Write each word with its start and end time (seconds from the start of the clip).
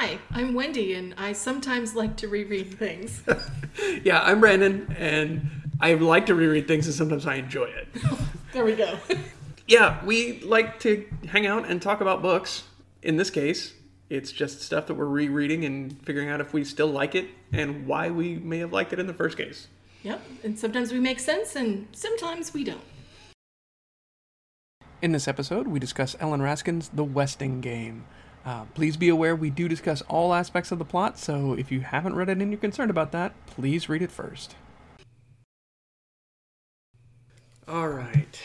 Hi, 0.00 0.16
I'm 0.30 0.54
Wendy, 0.54 0.94
and 0.94 1.12
I 1.18 1.32
sometimes 1.32 1.96
like 1.96 2.16
to 2.18 2.28
reread 2.28 2.72
things. 2.78 3.20
yeah, 4.04 4.20
I'm 4.22 4.38
Brandon, 4.38 4.94
and 4.96 5.50
I 5.80 5.94
like 5.94 6.26
to 6.26 6.36
reread 6.36 6.68
things, 6.68 6.86
and 6.86 6.94
sometimes 6.94 7.26
I 7.26 7.34
enjoy 7.34 7.64
it. 7.64 7.88
there 8.52 8.64
we 8.64 8.76
go. 8.76 8.96
yeah, 9.66 9.98
we 10.04 10.38
like 10.42 10.78
to 10.80 11.04
hang 11.26 11.48
out 11.48 11.68
and 11.68 11.82
talk 11.82 12.00
about 12.00 12.22
books. 12.22 12.62
In 13.02 13.16
this 13.16 13.28
case, 13.28 13.74
it's 14.08 14.30
just 14.30 14.62
stuff 14.62 14.86
that 14.86 14.94
we're 14.94 15.06
rereading 15.06 15.64
and 15.64 16.00
figuring 16.06 16.28
out 16.28 16.40
if 16.40 16.52
we 16.52 16.62
still 16.62 16.86
like 16.86 17.16
it 17.16 17.26
and 17.52 17.84
why 17.84 18.08
we 18.08 18.36
may 18.36 18.58
have 18.58 18.72
liked 18.72 18.92
it 18.92 19.00
in 19.00 19.08
the 19.08 19.14
first 19.14 19.36
case. 19.36 19.66
Yep, 20.04 20.22
and 20.44 20.56
sometimes 20.56 20.92
we 20.92 21.00
make 21.00 21.18
sense, 21.18 21.56
and 21.56 21.88
sometimes 21.90 22.54
we 22.54 22.62
don't. 22.62 22.84
In 25.02 25.10
this 25.10 25.26
episode, 25.26 25.66
we 25.66 25.80
discuss 25.80 26.14
Ellen 26.20 26.40
Raskin's 26.40 26.88
The 26.90 27.02
Westing 27.02 27.60
Game. 27.60 28.04
Uh, 28.48 28.64
please 28.72 28.96
be 28.96 29.10
aware 29.10 29.36
we 29.36 29.50
do 29.50 29.68
discuss 29.68 30.00
all 30.08 30.32
aspects 30.32 30.72
of 30.72 30.78
the 30.78 30.84
plot, 30.86 31.18
so 31.18 31.52
if 31.52 31.70
you 31.70 31.80
haven't 31.80 32.14
read 32.14 32.30
it 32.30 32.38
and 32.38 32.50
you're 32.50 32.58
concerned 32.58 32.88
about 32.90 33.12
that, 33.12 33.34
please 33.44 33.90
read 33.90 34.00
it 34.00 34.10
first. 34.10 34.56
All 37.68 37.90
right. 37.90 38.40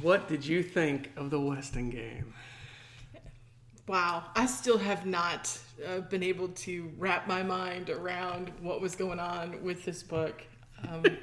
What 0.00 0.28
did 0.28 0.46
you 0.46 0.62
think 0.62 1.10
of 1.14 1.28
The 1.28 1.38
Westing 1.38 1.90
Game? 1.90 2.32
Wow, 3.86 4.24
I 4.34 4.46
still 4.46 4.78
have 4.78 5.04
not 5.04 5.58
uh, 5.86 6.00
been 6.00 6.22
able 6.22 6.48
to 6.48 6.90
wrap 6.96 7.28
my 7.28 7.42
mind 7.42 7.90
around 7.90 8.50
what 8.62 8.80
was 8.80 8.96
going 8.96 9.20
on 9.20 9.62
with 9.62 9.84
this 9.84 10.02
book. 10.02 10.42
Um, 10.88 11.04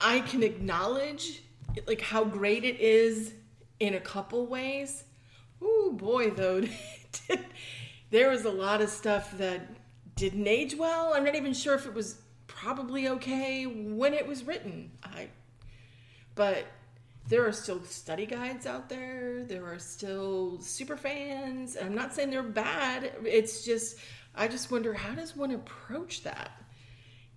I 0.00 0.20
can 0.20 0.42
acknowledge 0.42 1.42
like 1.86 2.00
how 2.00 2.24
great 2.24 2.64
it 2.64 2.80
is 2.80 3.34
in 3.80 3.94
a 3.94 4.00
couple 4.00 4.46
ways. 4.46 5.04
Oh 5.60 5.92
boy, 5.92 6.30
though, 6.30 6.62
there 8.10 8.30
was 8.30 8.44
a 8.44 8.50
lot 8.50 8.80
of 8.80 8.90
stuff 8.90 9.36
that 9.38 9.68
didn't 10.16 10.46
age 10.46 10.76
well. 10.76 11.12
I'm 11.14 11.24
not 11.24 11.34
even 11.34 11.54
sure 11.54 11.74
if 11.74 11.86
it 11.86 11.94
was 11.94 12.20
probably 12.46 13.08
okay 13.08 13.64
when 13.64 14.14
it 14.14 14.26
was 14.26 14.44
written. 14.44 14.90
I, 15.02 15.28
but 16.34 16.64
there 17.28 17.46
are 17.46 17.52
still 17.52 17.82
study 17.84 18.26
guides 18.26 18.66
out 18.66 18.88
there. 18.88 19.44
There 19.44 19.66
are 19.66 19.78
still 19.78 20.60
super 20.60 20.96
fans. 20.96 21.76
I'm 21.80 21.94
not 21.94 22.14
saying 22.14 22.30
they're 22.30 22.42
bad. 22.42 23.12
It's 23.24 23.64
just 23.64 23.98
I 24.34 24.48
just 24.48 24.70
wonder 24.70 24.94
how 24.94 25.14
does 25.14 25.36
one 25.36 25.50
approach 25.50 26.22
that 26.22 26.50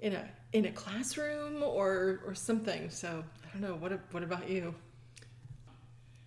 in 0.01 0.13
a 0.13 0.27
in 0.53 0.65
a 0.65 0.71
classroom 0.71 1.63
or 1.63 2.21
or 2.25 2.35
something. 2.35 2.89
So 2.89 3.23
I 3.43 3.51
don't 3.53 3.61
know. 3.61 3.75
What 3.75 3.99
what 4.11 4.23
about 4.23 4.49
you? 4.49 4.75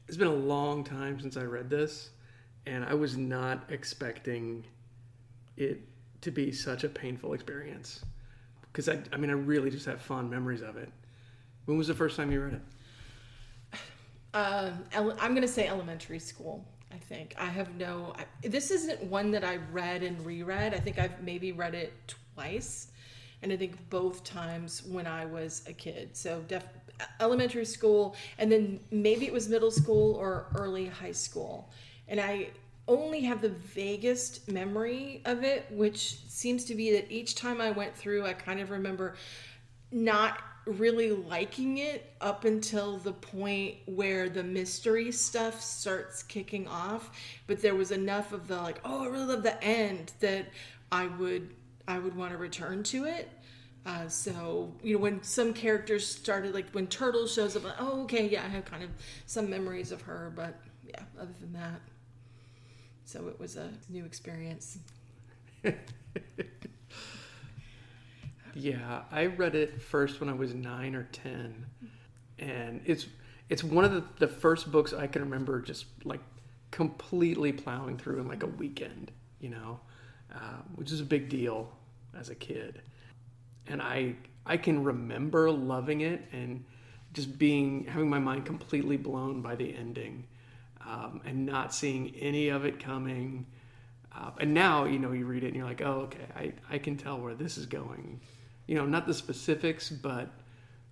It's 0.09 0.17
been 0.17 0.29
a 0.29 0.35
long 0.35 0.85
time 0.85 1.21
since 1.21 1.37
I 1.37 1.43
read 1.43 1.71
this, 1.71 2.11
and 2.67 2.85
I 2.85 2.95
was 2.95 3.17
not 3.17 3.65
expecting 3.69 4.65
it 5.57 5.81
to 6.21 6.31
be 6.31 6.53
such 6.53 6.85
a 6.85 6.89
painful 6.89 7.33
experience. 7.35 8.05
Because 8.63 8.89
I, 8.89 8.99
I 9.13 9.17
mean, 9.17 9.31
I 9.31 9.35
really 9.35 9.71
just 9.71 9.87
have 9.87 10.01
fond 10.01 10.31
memories 10.31 10.61
of 10.61 10.77
it. 10.77 10.91
When 11.67 11.79
was 11.79 11.87
the 11.87 11.95
first 11.95 12.17
time 12.17 12.31
you 12.33 12.43
read 12.43 12.55
it? 12.55 12.63
Uh, 14.35 14.73
I'm 14.93 15.31
going 15.31 15.43
to 15.43 15.47
say 15.47 15.69
elementary 15.69 16.19
school. 16.19 16.67
I 16.93 16.97
think 16.97 17.37
I 17.39 17.47
have 17.47 17.77
no. 17.77 18.13
I, 18.19 18.49
this 18.49 18.73
isn't 18.73 19.01
one 19.05 19.31
that 19.31 19.45
I 19.45 19.59
read 19.71 20.03
and 20.03 20.27
reread. 20.27 20.75
I 20.75 20.81
think 20.81 20.99
I've 20.99 21.23
maybe 21.23 21.53
read 21.53 21.77
it 21.77 21.93
twice, 22.35 22.89
and 23.45 23.53
I 23.53 23.57
think 23.57 23.91
both 23.91 24.25
times 24.25 24.83
when 24.85 25.07
I 25.07 25.27
was 25.27 25.63
a 25.69 25.73
kid. 25.73 26.17
So 26.17 26.43
def, 26.49 26.65
elementary 27.21 27.67
school, 27.67 28.17
and 28.39 28.51
then 28.51 28.81
maybe 28.91 29.27
it 29.27 29.33
was 29.33 29.49
middle 29.49 29.71
school 29.71 30.17
or 30.17 30.47
early 30.57 30.87
high 30.87 31.13
school, 31.13 31.71
and 32.09 32.21
I 32.21 32.49
only 32.89 33.21
have 33.21 33.41
the 33.41 33.51
vaguest 33.51 34.49
memory 34.49 35.23
of 35.25 35.45
it, 35.45 35.67
which 35.71 36.19
seems 36.29 36.65
to 36.67 36.75
be 36.75 36.91
that 36.93 37.11
each 37.11 37.35
time 37.35 37.61
I 37.61 37.71
went 37.71 37.95
through, 37.97 38.27
I 38.27 38.33
kind 38.33 38.61
of 38.61 38.71
remember 38.71 39.15
not 39.91 40.39
really 40.67 41.11
liking 41.11 41.79
it 41.79 42.15
up 42.21 42.45
until 42.45 42.97
the 42.97 43.13
point 43.13 43.77
where 43.87 44.29
the 44.29 44.43
mystery 44.43 45.13
stuff 45.13 45.61
starts 45.61 46.23
kicking 46.23 46.67
off. 46.67 47.11
But 47.47 47.61
there 47.61 47.75
was 47.75 47.91
enough 47.91 48.33
of 48.33 48.49
the 48.49 48.57
like 48.57 48.81
oh 48.85 49.05
i 49.05 49.07
really 49.07 49.27
love 49.27 49.43
the 49.43 49.63
end 49.63 50.13
that 50.21 50.47
i 50.91 51.07
would 51.07 51.51
i 51.87 51.99
would 51.99 52.17
want 52.17 52.33
to 52.33 52.39
return 52.39 52.83
to 52.85 53.05
it 53.05 53.29
uh, 53.87 54.09
so 54.09 54.73
you 54.83 54.95
know 54.95 55.01
when 55.01 55.23
some 55.23 55.53
characters 55.53 56.07
started 56.07 56.55
like 56.55 56.71
when 56.71 56.87
turtle 56.87 57.27
shows 57.27 57.57
up 57.57 57.65
like, 57.65 57.75
oh 57.79 58.03
okay 58.03 58.27
yeah 58.29 58.43
i 58.45 58.49
have 58.49 58.65
kind 58.65 58.83
of 58.83 58.91
some 59.27 59.49
memories 59.51 59.93
of 59.93 60.03
her 60.03 60.33
but 60.35 60.61
yeah 60.87 61.03
other 61.21 61.35
than 61.41 61.53
that 61.53 61.81
so 63.05 63.29
it 63.29 63.39
was 63.39 63.57
a 63.57 63.71
new 63.89 64.05
experience. 64.05 64.79
Yeah, 68.57 69.03
I 69.11 69.27
read 69.27 69.57
it 69.57 69.83
first 69.83 70.21
when 70.21 70.29
I 70.29 70.33
was 70.33 70.55
nine 70.55 70.95
or 70.95 71.09
ten, 71.11 71.67
and 72.39 72.81
it's 72.85 73.07
it's 73.51 73.65
one 73.65 73.85
of 73.85 73.93
the, 73.93 74.05
the 74.21 74.29
first 74.29 74.71
books 74.71 74.93
I 74.93 75.09
can 75.09 75.23
remember 75.23 75.61
just 75.61 75.87
like 76.05 76.21
completely 76.71 77.53
plowing 77.53 77.99
through 77.99 78.21
in 78.21 78.29
like 78.29 78.45
a 78.45 78.47
weekend, 78.47 79.11
you 79.41 79.51
know, 79.51 79.81
uh, 80.33 80.59
which 80.77 80.93
is 80.93 81.01
a 81.01 81.05
big 81.05 81.29
deal 81.29 81.73
as 82.17 82.31
a 82.31 82.35
kid, 82.35 82.81
and 83.67 83.81
I 83.83 84.17
I 84.47 84.57
can 84.57 84.85
remember 84.85 85.51
loving 85.51 86.03
it 86.03 86.23
and 86.33 86.65
just 87.13 87.39
being 87.39 87.85
having 87.85 88.11
my 88.11 88.19
mind 88.19 88.45
completely 88.45 88.97
blown 88.97 89.41
by 89.41 89.55
the 89.55 89.75
ending, 89.75 90.27
um, 90.87 91.21
and 91.25 91.47
not 91.47 91.75
seeing 91.75 92.15
any 92.17 92.49
of 92.49 92.65
it 92.65 92.81
coming. 92.81 93.47
Uh, 94.17 94.31
and 94.41 94.55
now 94.55 94.85
you 94.85 94.99
know 94.99 95.13
you 95.13 95.27
read 95.27 95.43
it 95.43 95.49
and 95.49 95.57
you're 95.57 95.67
like, 95.67 95.83
oh 95.83 96.03
okay, 96.03 96.27
I 96.37 96.53
I 96.71 96.79
can 96.79 96.97
tell 96.97 97.19
where 97.19 97.35
this 97.35 97.59
is 97.59 97.67
going 97.67 98.21
you 98.67 98.77
know, 98.77 98.87
not 98.87 99.07
the 99.07 99.15
specifics, 99.15 99.91
but 99.91 100.29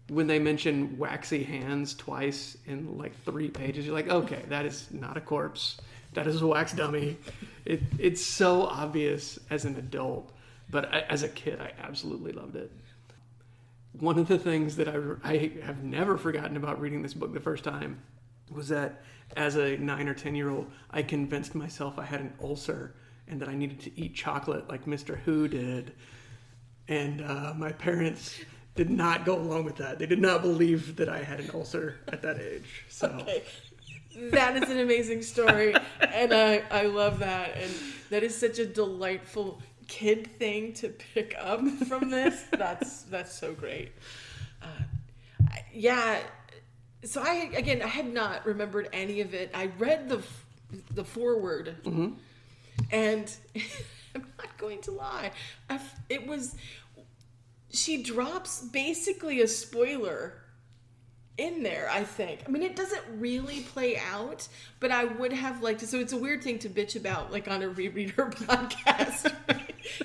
when 0.08 0.26
they 0.26 0.38
mention 0.38 0.98
waxy 0.98 1.42
hands 1.42 1.94
twice 1.94 2.56
in 2.66 2.98
like 2.98 3.14
three 3.24 3.48
pages, 3.48 3.86
you're 3.86 3.94
like, 3.94 4.08
okay, 4.08 4.42
that 4.48 4.66
is 4.66 4.88
not 4.90 5.16
a 5.16 5.20
corpse. 5.20 5.78
That 6.12 6.26
is 6.26 6.42
a 6.42 6.46
wax 6.46 6.72
dummy. 6.72 7.16
It, 7.64 7.80
it's 7.98 8.24
so 8.24 8.64
obvious 8.64 9.38
as 9.48 9.64
an 9.64 9.76
adult, 9.76 10.32
but 10.72 10.92
as 10.92 11.22
a 11.22 11.28
kid, 11.28 11.60
I 11.60 11.72
absolutely 11.80 12.32
loved 12.32 12.56
it. 12.56 12.72
One 13.92 14.18
of 14.18 14.26
the 14.26 14.38
things 14.38 14.74
that 14.76 14.88
I, 14.88 14.96
I 15.22 15.52
have 15.62 15.84
never 15.84 16.16
forgotten 16.16 16.56
about 16.56 16.80
reading 16.80 17.02
this 17.02 17.14
book 17.14 17.32
the 17.32 17.40
first 17.40 17.62
time 17.62 18.00
was 18.50 18.68
that 18.68 19.02
as 19.36 19.56
a 19.56 19.76
nine 19.76 20.08
or 20.08 20.14
10 20.14 20.34
year 20.34 20.50
old, 20.50 20.70
I 20.90 21.02
convinced 21.02 21.54
myself 21.54 21.98
I 21.98 22.06
had 22.06 22.20
an 22.20 22.32
ulcer 22.42 22.94
and 23.28 23.38
that 23.40 23.48
I 23.48 23.54
needed 23.54 23.80
to 23.82 24.00
eat 24.00 24.14
chocolate 24.14 24.68
like 24.68 24.86
Mr. 24.86 25.18
Hoo 25.20 25.46
did 25.46 25.92
and 26.88 27.22
uh, 27.22 27.52
my 27.56 27.72
parents 27.72 28.40
did 28.74 28.90
not 28.90 29.24
go 29.24 29.36
along 29.36 29.64
with 29.64 29.76
that. 29.76 29.98
They 29.98 30.06
did 30.06 30.20
not 30.20 30.42
believe 30.42 30.96
that 30.96 31.08
I 31.08 31.22
had 31.22 31.40
an 31.40 31.50
ulcer 31.52 32.00
at 32.08 32.22
that 32.22 32.38
age. 32.40 32.84
So. 32.88 33.08
Okay. 33.20 33.44
That 34.30 34.62
is 34.62 34.68
an 34.68 34.78
amazing 34.78 35.22
story, 35.22 35.74
and 36.00 36.34
I, 36.34 36.62
I 36.70 36.82
love 36.82 37.20
that. 37.20 37.56
And 37.56 37.72
that 38.10 38.22
is 38.22 38.36
such 38.36 38.58
a 38.58 38.66
delightful 38.66 39.62
kid 39.92 40.38
thing 40.38 40.72
to 40.72 40.88
pick 40.88 41.34
up 41.38 41.60
from 41.88 42.08
this. 42.10 42.42
That's 42.50 43.02
that's 43.02 43.34
so 43.38 43.52
great. 43.52 43.92
Uh, 44.62 44.66
yeah. 45.72 46.18
So 47.04 47.22
I 47.22 47.50
again 47.54 47.82
I 47.82 47.88
had 47.88 48.12
not 48.12 48.46
remembered 48.46 48.88
any 48.92 49.20
of 49.20 49.34
it. 49.34 49.50
I 49.52 49.66
read 49.78 50.08
the 50.08 50.22
the 50.90 51.04
foreword, 51.04 51.76
mm-hmm. 51.84 52.12
and 52.90 53.36
I'm 54.14 54.26
not 54.38 54.56
going 54.56 54.80
to 54.82 54.92
lie. 54.92 55.32
it 56.08 56.26
was 56.26 56.54
she 57.70 58.02
drops 58.02 58.62
basically 58.62 59.42
a 59.42 59.48
spoiler 59.48 60.34
in 61.38 61.62
there, 61.62 61.88
I 61.90 62.04
think. 62.04 62.40
I 62.46 62.50
mean, 62.50 62.62
it 62.62 62.76
doesn't 62.76 63.02
really 63.18 63.60
play 63.60 63.96
out, 63.98 64.48
but 64.80 64.90
I 64.90 65.04
would 65.04 65.32
have 65.32 65.62
liked 65.62 65.80
to. 65.80 65.86
So 65.86 65.98
it's 65.98 66.12
a 66.12 66.18
weird 66.18 66.42
thing 66.42 66.58
to 66.60 66.68
bitch 66.68 66.96
about, 66.96 67.32
like 67.32 67.48
on 67.48 67.62
a 67.62 67.68
rereader 67.68 68.32
podcast. 68.46 69.34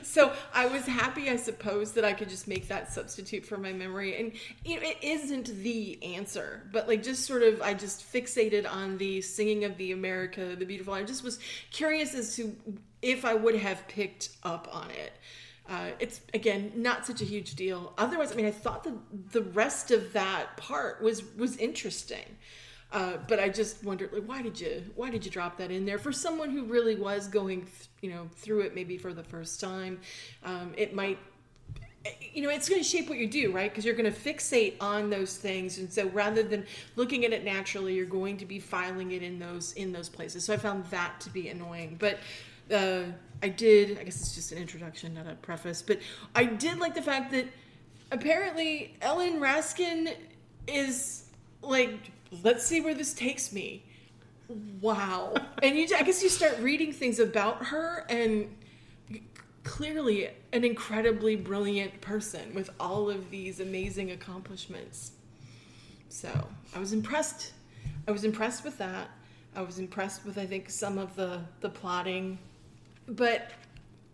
So 0.02 0.34
I 0.54 0.68
was 0.68 0.86
happy, 0.86 1.30
I 1.30 1.36
suppose, 1.36 1.94
that 1.94 2.06
I 2.06 2.14
could 2.14 2.30
just 2.30 2.48
make 2.48 2.68
that 2.68 2.92
substitute 2.92 3.46
for 3.46 3.58
my 3.58 3.74
memory. 3.74 4.20
And 4.20 4.32
you 4.66 4.76
know, 4.76 4.88
it 4.88 4.98
isn't 5.02 5.48
the 5.64 6.02
answer, 6.04 6.64
but 6.72 6.88
like 6.88 7.04
just 7.04 7.26
sort 7.26 7.44
of, 7.44 7.62
I 7.62 7.74
just 7.74 8.02
fixated 8.12 8.70
on 8.70 8.98
the 8.98 9.22
singing 9.22 9.64
of 9.64 9.78
the 9.78 9.92
America 9.92 10.56
the 10.56 10.66
Beautiful. 10.66 10.94
I 10.94 11.04
just 11.04 11.24
was 11.24 11.40
curious 11.72 12.14
as 12.14 12.36
to 12.36 12.56
if 13.02 13.26
I 13.26 13.34
would 13.34 13.56
have 13.56 13.88
picked 13.88 14.30
up 14.44 14.68
on 14.72 14.90
it. 14.92 15.14
Uh, 15.70 15.90
it's 16.00 16.22
again 16.34 16.72
not 16.76 17.06
such 17.06 17.22
a 17.22 17.26
huge 17.26 17.56
deal. 17.56 17.94
Otherwise, 17.98 18.32
I 18.32 18.36
mean, 18.36 18.46
I 18.46 18.52
thought 18.52 18.84
the 18.84 18.98
the 19.32 19.42
rest 19.42 19.92
of 19.92 20.14
that 20.14 20.56
part 20.56 21.02
was 21.02 21.24
was 21.36 21.58
interesting, 21.58 22.38
uh, 22.92 23.18
but 23.28 23.40
I 23.40 23.50
just 23.50 23.84
wondered, 23.84 24.14
like, 24.14 24.24
why 24.24 24.42
did 24.42 24.60
you 24.60 24.84
why 24.96 25.10
did 25.10 25.26
you 25.26 25.32
drop 25.32 25.58
that 25.58 25.72
in 25.72 25.86
there? 25.86 25.98
For 25.98 26.12
someone 26.12 26.52
who 26.52 26.64
really 26.66 26.96
was 26.96 27.28
going, 27.28 27.62
th- 27.62 27.90
you 28.02 28.10
know, 28.10 28.30
through 28.36 28.62
it 28.62 28.76
maybe 28.76 28.98
for 28.98 29.14
the 29.14 29.24
first 29.24 29.60
time? 29.60 30.00
Um, 30.44 30.74
it 30.78 30.94
might 30.94 31.20
you 32.34 32.42
know 32.42 32.50
it's 32.50 32.70
going 32.70 32.82
to 32.82 32.88
shape 32.88 33.10
what 33.10 33.18
you 33.18 33.28
do 33.28 33.52
right? 33.52 33.70
Because 33.70 33.84
you're 33.84 33.96
going 33.96 34.12
to 34.12 34.20
fixate 34.20 34.76
on 34.80 35.10
those 35.10 35.36
things. 35.36 35.78
And 35.78 35.92
so 35.92 36.08
rather 36.10 36.44
than 36.44 36.66
looking 36.96 37.26
at 37.26 37.34
it 37.34 37.44
naturally 37.44 37.96
you're 37.96 38.06
going 38.06 38.38
to 38.38 38.46
be 38.46 38.60
filing 38.60 39.12
it 39.12 39.24
in 39.24 39.40
those 39.40 39.74
in 39.74 39.92
those 39.92 40.08
places. 40.08 40.46
So 40.46 40.54
i 40.54 40.58
found 40.58 40.86
that 40.86 41.20
to 41.22 41.30
be 41.30 41.50
annoying. 41.50 41.98
But 42.00 42.20
uh, 42.74 43.04
i 43.44 43.50
did 43.50 44.00
i 44.00 44.04
guess 44.04 44.20
it's 44.20 44.36
just 44.36 44.52
an 44.52 44.58
introduction 44.58 45.14
not 45.14 45.28
a 45.28 45.36
preface 45.36 45.82
but 45.82 46.00
i 46.36 46.44
did 46.44 46.80
like 46.80 46.96
the 46.96 47.02
fact 47.02 47.32
that 47.32 47.46
apparently 48.12 48.96
ellen 49.02 49.40
raskin 49.40 50.14
is 50.68 51.26
like 51.62 52.12
let's 52.44 52.66
see 52.66 52.82
where 52.82 52.94
this 52.94 53.14
takes 53.14 53.52
me 53.52 53.84
wow 54.82 55.34
and 55.64 55.78
you 55.78 55.88
i 55.98 56.04
guess 56.04 56.24
you 56.24 56.30
start 56.30 56.58
reading 56.60 56.92
things 56.92 57.20
about 57.20 57.66
her 57.66 58.06
and 58.10 58.50
clearly 59.68 60.30
an 60.54 60.64
incredibly 60.64 61.36
brilliant 61.36 62.00
person 62.00 62.54
with 62.56 62.70
all 62.80 63.10
of 63.10 63.30
these 63.30 63.60
amazing 63.60 64.12
accomplishments. 64.12 65.12
So 66.08 66.48
I 66.74 66.80
was 66.80 66.94
impressed. 66.94 67.52
I 68.08 68.12
was 68.12 68.24
impressed 68.24 68.64
with 68.64 68.78
that. 68.78 69.10
I 69.56 69.62
was 69.62 69.78
impressed 69.78 70.26
with 70.26 70.38
I 70.38 70.46
think 70.46 70.70
some 70.70 70.98
of 70.98 71.16
the 71.16 71.42
the 71.60 71.70
plotting, 71.70 72.40
but 73.08 73.52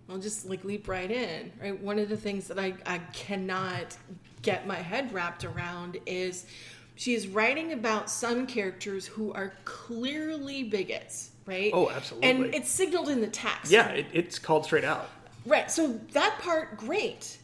I'll 0.10 0.18
just 0.18 0.50
like 0.50 0.63
leap 0.63 0.88
right 0.88 1.12
in. 1.12 1.51
Right, 1.62 1.80
one 1.80 2.00
of 2.00 2.10
the 2.10 2.18
things 2.18 2.48
that 2.48 2.57
I 2.57 2.74
I 2.88 2.98
cannot 3.13 3.95
get 4.42 4.65
my 4.65 4.77
head 4.77 5.13
wrapped 5.13 5.45
around 5.45 6.00
is 6.07 6.48
she 6.95 7.13
is 7.13 7.28
writing 7.28 7.74
about 7.74 8.10
some 8.10 8.45
characters 8.45 9.06
who 9.06 9.34
are 9.34 9.54
clearly 9.66 10.63
bigots, 10.63 11.31
right? 11.45 11.72
Oh, 11.74 11.90
absolutely. 11.90 12.30
And 12.30 12.56
it's 12.56 12.69
signaled 12.69 13.10
in 13.10 13.22
the 13.22 13.28
text. 13.28 13.72
Yeah, 13.72 13.88
it, 13.90 14.06
it's 14.13 14.40
called 14.40 14.66
straight 14.66 14.84
out. 14.84 15.10
Right. 15.45 15.69
So 15.69 16.00
that 16.13 16.40
part, 16.40 16.78
great. 16.78 17.38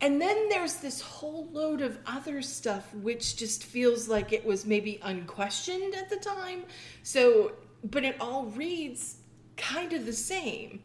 And 0.00 0.20
then 0.20 0.48
there's 0.48 0.74
this 0.74 1.00
whole 1.00 1.48
load 1.52 1.80
of 1.80 1.98
other 2.06 2.40
stuff 2.40 2.94
which 2.94 3.36
just 3.36 3.64
feels 3.64 4.08
like 4.08 4.32
it 4.32 4.44
was 4.44 4.64
maybe 4.64 5.00
unquestioned 5.02 5.94
at 5.94 6.08
the 6.08 6.16
time. 6.16 6.64
So, 7.02 7.52
but 7.82 8.04
it 8.04 8.16
all 8.20 8.46
reads 8.46 9.16
kind 9.56 9.92
of 9.92 10.06
the 10.06 10.12
same. 10.12 10.82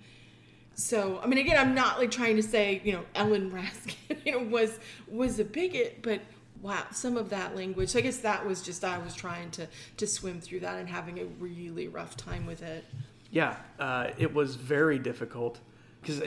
So, 0.75 1.19
I 1.23 1.27
mean, 1.27 1.37
again, 1.37 1.57
I'm 1.57 1.75
not 1.75 1.99
like 1.99 2.09
trying 2.09 2.37
to 2.37 2.43
say, 2.43 2.81
you 2.83 2.93
know, 2.93 3.03
Ellen 3.13 3.51
Raskin, 3.51 4.17
you 4.25 4.31
know, 4.31 4.39
was 4.39 4.79
was 5.07 5.37
a 5.37 5.45
bigot, 5.45 5.99
but 6.01 6.21
wow, 6.63 6.85
some 6.91 7.17
of 7.17 7.29
that 7.29 7.55
language. 7.55 7.89
So 7.89 7.99
I 7.99 8.01
guess 8.01 8.17
that 8.19 8.43
was 8.47 8.63
just 8.63 8.83
I 8.83 8.97
was 8.97 9.13
trying 9.13 9.51
to 9.51 9.67
to 9.97 10.07
swim 10.07 10.41
through 10.41 10.61
that 10.61 10.79
and 10.79 10.89
having 10.89 11.19
a 11.19 11.25
really 11.25 11.87
rough 11.87 12.17
time 12.17 12.47
with 12.47 12.63
it. 12.63 12.85
Yeah, 13.29 13.57
uh, 13.79 14.11
it 14.17 14.33
was 14.33 14.55
very 14.55 14.97
difficult 14.97 15.59
because 16.01 16.21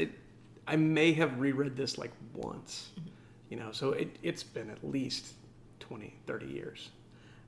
I 0.66 0.76
may 0.76 1.12
have 1.12 1.38
reread 1.38 1.76
this 1.76 1.98
like 1.98 2.10
once, 2.34 2.90
you 3.48 3.56
know, 3.56 3.70
so 3.72 3.92
it, 3.92 4.16
it's 4.22 4.42
been 4.42 4.70
at 4.70 4.82
least 4.82 5.34
20, 5.80 6.12
30 6.26 6.46
years. 6.46 6.90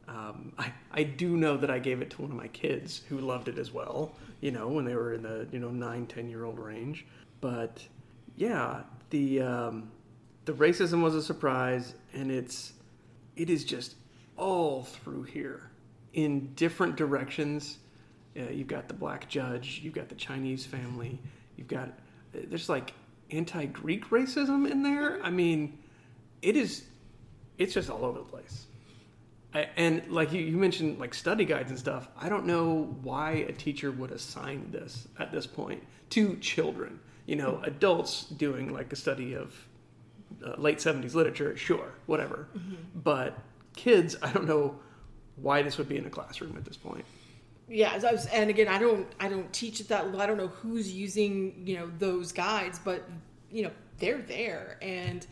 Um, 0.06 0.52
I, 0.58 0.73
I 0.93 1.02
do 1.02 1.37
know 1.37 1.56
that 1.56 1.70
I 1.70 1.79
gave 1.79 2.00
it 2.00 2.11
to 2.11 2.23
one 2.23 2.31
of 2.31 2.37
my 2.37 2.49
kids 2.49 3.02
who 3.08 3.19
loved 3.19 3.49
it 3.49 3.58
as 3.58 3.73
well, 3.73 4.14
you 4.40 4.52
know, 4.52 4.69
when 4.69 4.85
they 4.85 4.94
were 4.94 5.12
in 5.12 5.23
the, 5.23 5.49
you 5.50 5.58
know, 5.58 5.70
nine, 5.70 6.06
10 6.06 6.31
year 6.31 6.44
old 6.44 6.58
range. 6.58 7.05
But 7.40 7.82
yeah, 8.37 8.82
the, 9.11 9.43
um, 9.43 9.90
the 10.44 10.52
racism 10.52 11.02
was 11.02 11.14
a 11.14 11.23
surprise 11.23 11.94
and 12.14 12.31
it's, 12.31 12.75
it 13.38 13.49
is 13.49 13.64
just 13.64 13.94
all 14.37 14.82
through 14.82 15.23
here 15.23 15.70
in 16.12 16.52
different 16.55 16.96
directions. 16.96 17.79
Uh, 18.37 18.50
you've 18.50 18.69
got 18.69 18.88
the 18.88 18.94
black 18.94 19.29
judge, 19.29 19.81
you've 19.82 19.94
got 19.94 20.08
the 20.08 20.14
Chinese 20.14 20.67
family, 20.67 21.19
you've 21.56 21.69
got 21.69 21.88
there's 22.32 22.69
like 22.69 22.93
anti-Greek 23.31 24.11
racism 24.11 24.70
in 24.70 24.82
there. 24.82 25.23
I 25.23 25.31
mean, 25.31 25.79
it 26.43 26.56
is, 26.56 26.85
it's 27.56 27.75
just 27.75 27.90
all 27.90 28.05
over 28.05 28.19
the 28.19 28.25
place. 28.25 28.67
I, 29.55 29.69
and 29.76 30.02
like 30.11 30.32
you, 30.32 30.43
you 30.43 30.56
mentioned, 30.56 30.99
like 30.99 31.14
study 31.14 31.44
guides 31.44 31.70
and 31.70 31.79
stuff. 31.79 32.08
I 32.20 32.29
don't 32.29 32.44
know 32.44 32.94
why 33.02 33.46
a 33.49 33.52
teacher 33.52 33.90
would 33.90 34.11
assign 34.11 34.70
this 34.70 35.08
at 35.19 35.32
this 35.32 35.46
point 35.46 35.82
to 36.11 36.37
children. 36.37 37.00
You 37.26 37.37
know, 37.37 37.61
adults 37.64 38.25
doing 38.25 38.73
like 38.73 38.93
a 38.93 38.96
study 38.96 39.35
of 39.35 39.55
uh, 40.44 40.55
late 40.58 40.79
'70s 40.79 41.14
literature, 41.14 41.56
sure, 41.56 41.93
whatever. 42.06 42.49
Mm-hmm. 42.56 43.00
But 43.02 43.38
kids, 43.76 44.17
I 44.23 44.32
don't 44.32 44.46
know 44.46 44.79
why 45.37 45.62
this 45.62 45.79
would 45.79 45.88
be 45.88 45.96
in 45.96 46.06
a 46.06 46.11
classroom 46.11 46.56
at 46.56 46.64
this 46.64 46.76
point 46.76 47.05
yeah 47.69 47.96
was, 47.99 48.26
and 48.26 48.50
again 48.50 48.69
i 48.69 48.79
don't 48.79 49.06
i 49.20 49.29
don't 49.29 49.52
teach 49.52 49.81
at 49.81 49.88
that 49.88 50.06
level 50.06 50.20
i 50.20 50.26
don't 50.26 50.38
know 50.38 50.49
who's 50.49 50.93
using 50.93 51.62
you 51.67 51.76
know 51.76 51.90
those 51.99 52.32
guides 52.32 52.79
but 52.79 53.08
you 53.50 53.62
know 53.62 53.70
they're 53.99 54.23
there 54.23 54.79
and 54.81 55.26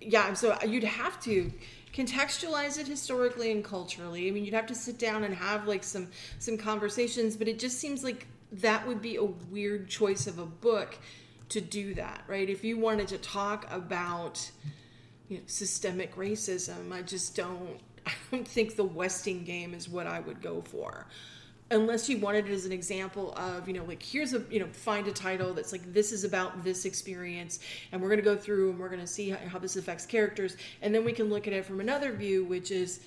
yeah 0.00 0.32
so 0.34 0.56
you'd 0.66 0.84
have 0.84 1.20
to 1.20 1.50
contextualize 1.92 2.78
it 2.78 2.86
historically 2.86 3.50
and 3.50 3.64
culturally 3.64 4.28
i 4.28 4.30
mean 4.30 4.44
you'd 4.44 4.54
have 4.54 4.66
to 4.66 4.74
sit 4.74 4.98
down 4.98 5.24
and 5.24 5.34
have 5.34 5.66
like 5.66 5.82
some 5.82 6.08
some 6.38 6.56
conversations 6.56 7.36
but 7.36 7.48
it 7.48 7.58
just 7.58 7.78
seems 7.78 8.04
like 8.04 8.26
that 8.52 8.86
would 8.86 9.00
be 9.00 9.16
a 9.16 9.24
weird 9.24 9.88
choice 9.88 10.26
of 10.26 10.38
a 10.38 10.46
book 10.46 10.98
to 11.50 11.60
do 11.60 11.94
that 11.94 12.22
right? 12.26 12.48
If 12.48 12.64
you 12.64 12.78
wanted 12.78 13.08
to 13.08 13.18
talk 13.18 13.66
about 13.70 14.50
you 15.28 15.38
know, 15.38 15.42
systemic 15.46 16.16
racism 16.16 16.92
i 16.92 17.02
just 17.02 17.36
don't 17.36 17.78
i 18.06 18.12
don't 18.30 18.48
think 18.48 18.76
the 18.76 18.84
westing 18.84 19.44
game 19.44 19.74
is 19.74 19.88
what 19.88 20.06
i 20.06 20.20
would 20.20 20.40
go 20.42 20.60
for. 20.62 21.06
Unless 21.72 22.08
you 22.08 22.18
wanted 22.18 22.48
it 22.48 22.52
as 22.52 22.66
an 22.66 22.72
example 22.72 23.32
of 23.36 23.68
you 23.68 23.74
know 23.74 23.84
like 23.84 24.02
here's 24.02 24.34
a 24.34 24.42
you 24.50 24.58
know 24.58 24.66
find 24.72 25.06
a 25.06 25.12
title 25.12 25.54
that's 25.54 25.70
like 25.70 25.92
this 25.92 26.10
is 26.10 26.24
about 26.24 26.64
this 26.64 26.84
experience 26.84 27.60
and 27.92 28.02
we're 28.02 28.16
to 28.16 28.22
go 28.22 28.34
through 28.36 28.70
and 28.70 28.78
we're 28.78 28.88
to 28.88 29.06
see 29.06 29.30
how, 29.30 29.36
how, 29.48 29.58
this 29.58 29.76
affects 29.76 30.04
characters 30.04 30.56
and 30.82 30.92
then 30.92 31.04
we 31.04 31.12
can 31.12 31.28
look 31.28 31.46
at 31.46 31.52
it 31.52 31.64
from 31.64 31.78
another 31.78 32.10
view 32.10 32.44
which 32.44 32.72
is 32.72 33.00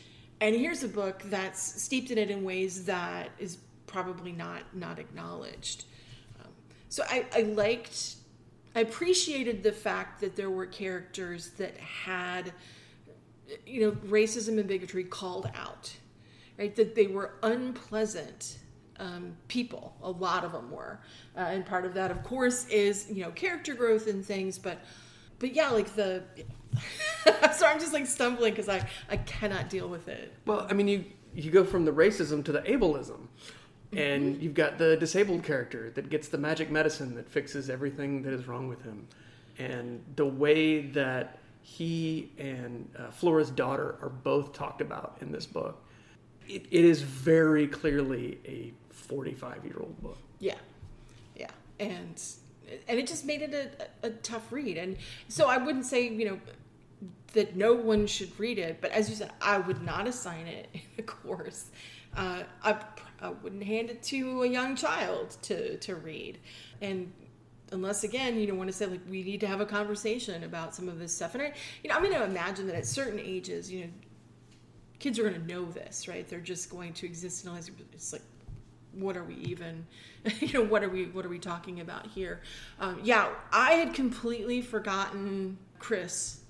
and 0.43 0.55
here's 0.55 0.83
a 0.83 0.87
book 0.87 1.23
that's 1.25 1.81
steeped 1.81 2.11
in 2.11 2.17
it 2.17 2.29
in 2.29 2.43
ways 2.43 2.85
that 2.85 3.29
is 3.39 3.57
probably 3.87 4.31
not 4.31 4.63
not 4.73 4.99
acknowledged. 4.99 5.85
Um, 6.41 6.51
so 6.89 7.03
I, 7.07 7.25
I 7.33 7.41
liked 7.43 8.15
i 8.75 8.79
appreciated 8.79 9.63
the 9.63 9.71
fact 9.71 10.21
that 10.21 10.35
there 10.35 10.49
were 10.49 10.65
characters 10.65 11.51
that 11.51 11.77
had 11.77 12.53
you 13.65 13.81
know 13.81 13.91
racism 14.07 14.57
and 14.59 14.67
bigotry 14.67 15.03
called 15.03 15.49
out 15.55 15.93
right? 16.57 16.75
That 16.75 16.95
they 16.95 17.07
were 17.07 17.33
unpleasant 17.43 18.57
um, 18.99 19.35
people. 19.47 19.95
A 20.01 20.11
lot 20.11 20.43
of 20.43 20.51
them 20.51 20.71
were, 20.71 20.99
uh, 21.35 21.41
and 21.41 21.65
part 21.65 21.85
of 21.85 21.93
that, 21.95 22.11
of 22.11 22.23
course, 22.23 22.67
is 22.67 23.07
you 23.09 23.23
know 23.23 23.31
character 23.31 23.73
growth 23.73 24.07
and 24.07 24.25
things. 24.25 24.57
But, 24.57 24.79
but 25.39 25.55
yeah, 25.55 25.69
like 25.69 25.95
the. 25.95 26.23
so 27.55 27.67
I'm 27.67 27.79
just 27.79 27.93
like 27.93 28.07
stumbling 28.07 28.53
because 28.53 28.69
I 28.69 28.87
I 29.09 29.17
cannot 29.17 29.69
deal 29.69 29.87
with 29.87 30.07
it. 30.07 30.33
Well, 30.45 30.67
I 30.69 30.73
mean, 30.73 30.87
you 30.87 31.05
you 31.35 31.51
go 31.51 31.63
from 31.63 31.85
the 31.85 31.91
racism 31.91 32.43
to 32.45 32.51
the 32.51 32.61
ableism. 32.61 33.27
And 33.97 34.35
mm-hmm. 34.35 34.43
you've 34.43 34.53
got 34.53 34.77
the 34.77 34.97
disabled 34.97 35.43
character 35.43 35.91
that 35.95 36.09
gets 36.09 36.27
the 36.27 36.37
magic 36.37 36.69
medicine 36.69 37.15
that 37.15 37.29
fixes 37.29 37.69
everything 37.69 38.21
that 38.23 38.33
is 38.33 38.47
wrong 38.47 38.67
with 38.67 38.81
him. 38.83 39.07
And 39.57 40.03
the 40.15 40.25
way 40.25 40.81
that 40.81 41.39
he 41.61 42.31
and 42.37 42.89
uh, 42.97 43.11
Flora's 43.11 43.49
daughter 43.49 43.97
are 44.01 44.09
both 44.09 44.53
talked 44.53 44.81
about 44.81 45.17
in 45.21 45.31
this 45.31 45.45
book 45.45 45.83
it, 46.47 46.65
it 46.71 46.85
is 46.85 47.01
very 47.01 47.67
clearly 47.67 48.39
a 48.45 48.73
45 48.91 49.65
year 49.65 49.77
old 49.79 50.01
book. 50.01 50.17
Yeah. 50.39 50.55
Yeah. 51.35 51.51
And 51.79 52.21
and 52.87 52.97
it 52.97 53.07
just 53.07 53.25
made 53.25 53.41
it 53.41 53.53
a, 53.53 54.07
a, 54.07 54.09
tough 54.09 54.51
read. 54.51 54.77
And 54.77 54.97
so 55.27 55.47
I 55.47 55.57
wouldn't 55.57 55.85
say, 55.85 56.07
you 56.07 56.25
know, 56.25 56.39
that 57.33 57.55
no 57.55 57.73
one 57.73 58.07
should 58.07 58.37
read 58.39 58.57
it, 58.57 58.79
but 58.81 58.91
as 58.91 59.09
you 59.09 59.15
said, 59.15 59.31
I 59.41 59.57
would 59.59 59.83
not 59.83 60.07
assign 60.07 60.47
it 60.47 60.69
in 60.73 60.81
a 60.97 61.01
course. 61.03 61.65
Uh, 62.15 62.43
I, 62.63 62.77
I 63.23 63.29
wouldn't 63.29 63.63
hand 63.63 63.89
it 63.89 64.03
to 64.03 64.43
a 64.43 64.47
young 64.47 64.75
child 64.75 65.37
to, 65.43 65.77
to 65.77 65.95
read. 65.95 66.39
And 66.81 67.11
unless 67.71 68.03
again 68.03 68.37
you 68.37 68.45
know 68.45 68.53
want 68.53 68.69
to 68.69 68.73
say 68.73 68.85
like 68.85 68.99
we 69.09 69.23
need 69.23 69.39
to 69.39 69.47
have 69.47 69.59
a 69.59 69.65
conversation 69.65 70.43
about 70.43 70.75
some 70.75 70.87
of 70.87 70.99
this 70.99 71.11
stuff 71.11 71.33
and 71.33 71.41
I, 71.41 71.53
you 71.81 71.89
know 71.89 71.95
i'm 71.95 72.03
going 72.03 72.13
to 72.13 72.23
imagine 72.23 72.67
that 72.67 72.75
at 72.75 72.85
certain 72.85 73.19
ages 73.19 73.71
you 73.71 73.85
know 73.85 73.89
kids 75.03 75.19
are 75.19 75.23
going 75.23 75.33
to 75.33 75.53
know 75.53 75.65
this, 75.65 76.07
right? 76.07 76.25
They're 76.25 76.39
just 76.39 76.69
going 76.69 76.93
to 76.93 77.05
exist 77.05 77.45
in 77.45 77.51
it's 77.91 78.13
like 78.13 78.21
what 78.93 79.17
are 79.17 79.23
we 79.25 79.35
even 79.35 79.85
you 80.39 80.53
know 80.53 80.61
what 80.63 80.81
are 80.81 80.89
we 80.89 81.07
what 81.07 81.25
are 81.25 81.29
we 81.29 81.39
talking 81.39 81.79
about 81.79 82.05
here 82.05 82.41
um, 82.79 82.99
yeah 83.03 83.27
i 83.51 83.71
had 83.71 83.91
completely 83.91 84.61
forgotten 84.61 85.57
chris 85.79 86.41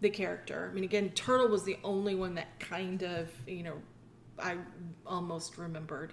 the 0.00 0.08
character 0.08 0.68
i 0.70 0.72
mean 0.72 0.84
again 0.84 1.10
turtle 1.10 1.48
was 1.48 1.64
the 1.64 1.76
only 1.82 2.14
one 2.14 2.36
that 2.36 2.46
kind 2.60 3.02
of 3.02 3.28
you 3.48 3.64
know 3.64 3.74
i 4.38 4.56
almost 5.06 5.58
remembered 5.58 6.12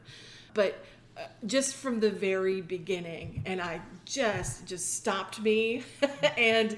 but 0.53 0.84
uh, 1.15 1.22
just 1.46 1.75
from 1.75 2.00
the 2.00 2.10
very 2.10 2.62
beginning 2.62 3.44
and 3.46 3.62
i 3.62 3.80
just 4.06 4.65
just 4.65 4.96
stopped 4.96 5.42
me 5.42 5.84
and 6.38 6.77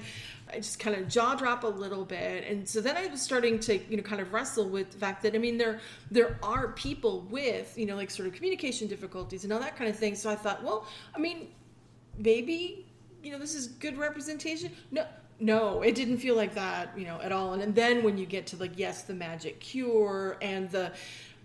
I 0.52 0.56
just 0.56 0.78
kind 0.78 0.96
of 0.96 1.08
jaw 1.08 1.34
drop 1.34 1.64
a 1.64 1.68
little 1.68 2.04
bit. 2.04 2.44
And 2.48 2.68
so 2.68 2.80
then 2.80 2.96
I 2.96 3.06
was 3.08 3.20
starting 3.20 3.58
to, 3.60 3.78
you 3.88 3.96
know, 3.96 4.02
kind 4.02 4.20
of 4.20 4.32
wrestle 4.32 4.68
with 4.68 4.90
the 4.90 4.98
fact 4.98 5.22
that 5.22 5.34
I 5.34 5.38
mean 5.38 5.58
there 5.58 5.80
there 6.10 6.38
are 6.42 6.68
people 6.68 7.22
with, 7.22 7.76
you 7.76 7.86
know, 7.86 7.96
like 7.96 8.10
sort 8.10 8.28
of 8.28 8.34
communication 8.34 8.86
difficulties 8.86 9.44
and 9.44 9.52
all 9.52 9.60
that 9.60 9.76
kind 9.76 9.90
of 9.90 9.96
thing. 9.96 10.14
So 10.14 10.30
I 10.30 10.36
thought, 10.36 10.62
well, 10.62 10.86
I 11.14 11.18
mean, 11.18 11.48
maybe, 12.16 12.86
you 13.22 13.32
know, 13.32 13.38
this 13.38 13.54
is 13.54 13.66
good 13.66 13.98
representation. 13.98 14.70
No, 14.92 15.04
no, 15.40 15.82
it 15.82 15.94
didn't 15.94 16.18
feel 16.18 16.36
like 16.36 16.54
that, 16.54 16.96
you 16.96 17.04
know, 17.04 17.20
at 17.20 17.32
all. 17.32 17.52
And, 17.52 17.62
and 17.62 17.74
then 17.74 18.04
when 18.04 18.16
you 18.16 18.24
get 18.24 18.46
to 18.48 18.56
like 18.56 18.72
yes, 18.76 19.02
the 19.02 19.14
magic 19.14 19.58
cure 19.58 20.38
and 20.40 20.70
the 20.70 20.92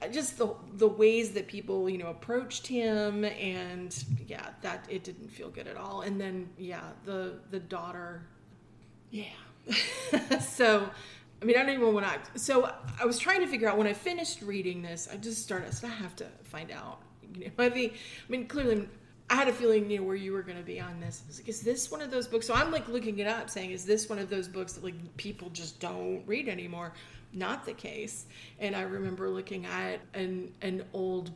just 0.07 0.37
the 0.37 0.53
the 0.73 0.87
ways 0.87 1.31
that 1.31 1.47
people 1.47 1.89
you 1.89 1.97
know 1.97 2.07
approached 2.07 2.65
him 2.65 3.23
and 3.25 4.03
yeah 4.27 4.47
that 4.61 4.85
it 4.89 5.03
didn't 5.03 5.29
feel 5.29 5.49
good 5.49 5.67
at 5.67 5.77
all 5.77 6.01
and 6.01 6.19
then 6.19 6.49
yeah 6.57 6.81
the 7.05 7.35
the 7.51 7.59
daughter 7.59 8.23
yeah 9.11 9.25
so 10.39 10.89
i 11.41 11.45
mean 11.45 11.57
i 11.57 11.61
don't 11.61 11.73
even 11.73 11.93
want 11.93 12.05
to 12.05 12.39
so 12.39 12.73
i 12.99 13.05
was 13.05 13.19
trying 13.19 13.39
to 13.41 13.47
figure 13.47 13.69
out 13.69 13.77
when 13.77 13.87
i 13.87 13.93
finished 13.93 14.41
reading 14.41 14.81
this 14.81 15.07
i 15.13 15.17
just 15.17 15.43
started 15.43 15.73
so 15.73 15.87
i 15.87 15.91
have 15.91 16.15
to 16.15 16.25
find 16.43 16.71
out 16.71 16.99
you 17.35 17.45
know 17.45 17.51
i 17.59 17.69
mean 17.69 17.91
i 17.91 18.31
mean 18.31 18.47
clearly 18.47 18.87
I 19.31 19.35
had 19.35 19.47
a 19.47 19.53
feeling, 19.53 19.89
you 19.89 19.99
know, 19.99 20.03
where 20.03 20.17
you 20.17 20.33
were 20.33 20.41
going 20.41 20.57
to 20.57 20.63
be 20.63 20.77
on 20.77 20.99
this. 20.99 21.23
I 21.23 21.27
was 21.29 21.39
like, 21.39 21.47
is 21.47 21.61
this 21.61 21.89
one 21.89 22.01
of 22.01 22.11
those 22.11 22.27
books? 22.27 22.45
So 22.45 22.53
I'm 22.53 22.69
like 22.69 22.89
looking 22.89 23.17
it 23.19 23.27
up, 23.27 23.49
saying, 23.49 23.71
is 23.71 23.85
this 23.85 24.09
one 24.09 24.19
of 24.19 24.29
those 24.29 24.49
books 24.49 24.73
that 24.73 24.83
like 24.83 24.95
people 25.15 25.49
just 25.51 25.79
don't 25.79 26.21
read 26.27 26.49
anymore? 26.49 26.91
Not 27.33 27.65
the 27.65 27.73
case. 27.73 28.25
And 28.59 28.75
I 28.75 28.81
remember 28.81 29.29
looking 29.29 29.65
at 29.65 29.99
an 30.13 30.51
an 30.61 30.83
old 30.93 31.31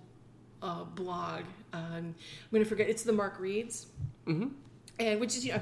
uh, 0.62 0.84
blog. 0.84 1.44
Um, 1.74 1.82
I'm 1.82 2.16
going 2.52 2.64
to 2.64 2.70
forget. 2.70 2.90
It's 2.90 3.04
the 3.04 3.14
Mark 3.14 3.40
Reads, 3.40 3.88
mm-hmm. 4.26 4.48
and 5.00 5.20
which 5.20 5.38
is 5.38 5.46
you 5.46 5.54
know 5.54 5.62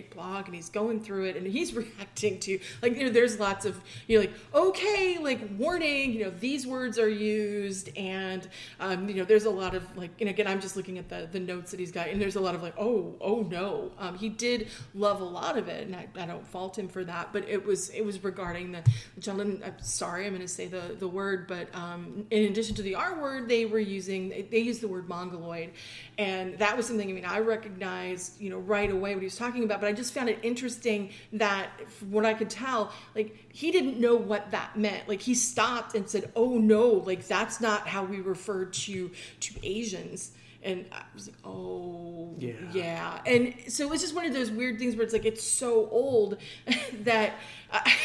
blog 0.00 0.46
and 0.46 0.54
he's 0.54 0.68
going 0.68 1.00
through 1.00 1.24
it 1.24 1.36
and 1.36 1.46
he's 1.46 1.74
reacting 1.82 2.38
to 2.40 2.58
like 2.80 2.96
you 2.96 3.04
know 3.04 3.10
there's 3.10 3.38
lots 3.38 3.64
of 3.64 3.80
you 4.06 4.18
know 4.18 4.22
like 4.22 4.32
okay 4.54 5.18
like 5.18 5.40
warning 5.58 6.12
you 6.12 6.24
know 6.24 6.30
these 6.40 6.66
words 6.66 6.98
are 6.98 7.08
used 7.08 7.96
and 7.96 8.48
um, 8.80 9.08
you 9.08 9.14
know 9.14 9.24
there's 9.24 9.44
a 9.44 9.50
lot 9.50 9.74
of 9.74 9.96
like 9.96 10.10
and 10.20 10.30
again 10.30 10.46
i'm 10.46 10.60
just 10.60 10.76
looking 10.76 10.98
at 10.98 11.08
the 11.08 11.28
the 11.32 11.40
notes 11.40 11.70
that 11.70 11.80
he's 11.80 11.92
got 11.92 12.08
and 12.08 12.20
there's 12.20 12.36
a 12.36 12.40
lot 12.40 12.54
of 12.54 12.62
like 12.62 12.74
oh 12.78 13.14
oh 13.20 13.42
no. 13.50 13.90
Um, 13.98 14.16
he 14.16 14.28
did 14.28 14.68
love 14.94 15.20
a 15.20 15.24
lot 15.24 15.58
of 15.58 15.68
it 15.68 15.86
and 15.86 15.94
I, 15.94 16.08
I 16.16 16.26
don't 16.26 16.46
fault 16.46 16.78
him 16.78 16.88
for 16.88 17.04
that 17.04 17.32
but 17.32 17.48
it 17.48 17.64
was 17.64 17.90
it 17.90 18.04
was 18.04 18.22
regarding 18.24 18.72
the, 18.72 18.82
gentleman 19.18 19.62
i'm 19.64 19.74
sorry 19.80 20.26
i'm 20.26 20.32
going 20.32 20.42
to 20.42 20.48
say 20.48 20.66
the 20.66 20.96
the 20.98 21.08
word 21.08 21.46
but 21.46 21.74
um, 21.74 22.26
in 22.30 22.44
addition 22.44 22.74
to 22.76 22.82
the 22.82 22.94
r 22.94 23.20
word 23.20 23.48
they 23.48 23.66
were 23.66 23.78
using 23.78 24.46
they 24.50 24.58
used 24.58 24.80
the 24.80 24.88
word 24.88 25.08
mongoloid 25.08 25.70
and 26.18 26.58
that 26.58 26.76
was 26.76 26.86
something 26.86 27.08
i 27.08 27.12
mean 27.12 27.24
i 27.24 27.38
recognized 27.38 28.40
you 28.40 28.50
know 28.50 28.58
right 28.58 28.90
away 28.90 29.14
what 29.14 29.20
he 29.20 29.26
was 29.26 29.36
talking 29.36 29.64
about 29.64 29.80
but 29.82 29.88
I 29.88 29.92
just 29.92 30.14
found 30.14 30.28
it 30.28 30.38
interesting 30.44 31.10
that, 31.32 31.90
from 31.90 32.12
what 32.12 32.24
I 32.24 32.34
could 32.34 32.48
tell, 32.48 32.92
like 33.16 33.36
he 33.52 33.72
didn't 33.72 33.98
know 33.98 34.14
what 34.14 34.52
that 34.52 34.78
meant. 34.78 35.08
Like 35.08 35.20
he 35.20 35.34
stopped 35.34 35.96
and 35.96 36.08
said, 36.08 36.30
"Oh 36.36 36.56
no, 36.56 36.86
like 37.04 37.26
that's 37.26 37.60
not 37.60 37.88
how 37.88 38.04
we 38.04 38.20
refer 38.20 38.66
to 38.66 39.10
to 39.40 39.54
Asians." 39.66 40.30
and 40.64 40.86
I 40.92 41.02
was 41.12 41.26
like, 41.26 41.36
oh 41.44 42.36
yeah, 42.38 42.52
yeah. 42.72 43.20
And 43.26 43.54
so 43.66 43.82
it 43.82 43.90
was 43.90 44.00
just 44.00 44.14
one 44.14 44.24
of 44.26 44.32
those 44.32 44.52
weird 44.52 44.78
things 44.78 44.94
where 44.94 45.02
it's 45.02 45.12
like 45.12 45.24
it's 45.24 45.42
so 45.42 45.88
old 45.90 46.38
that 47.00 47.34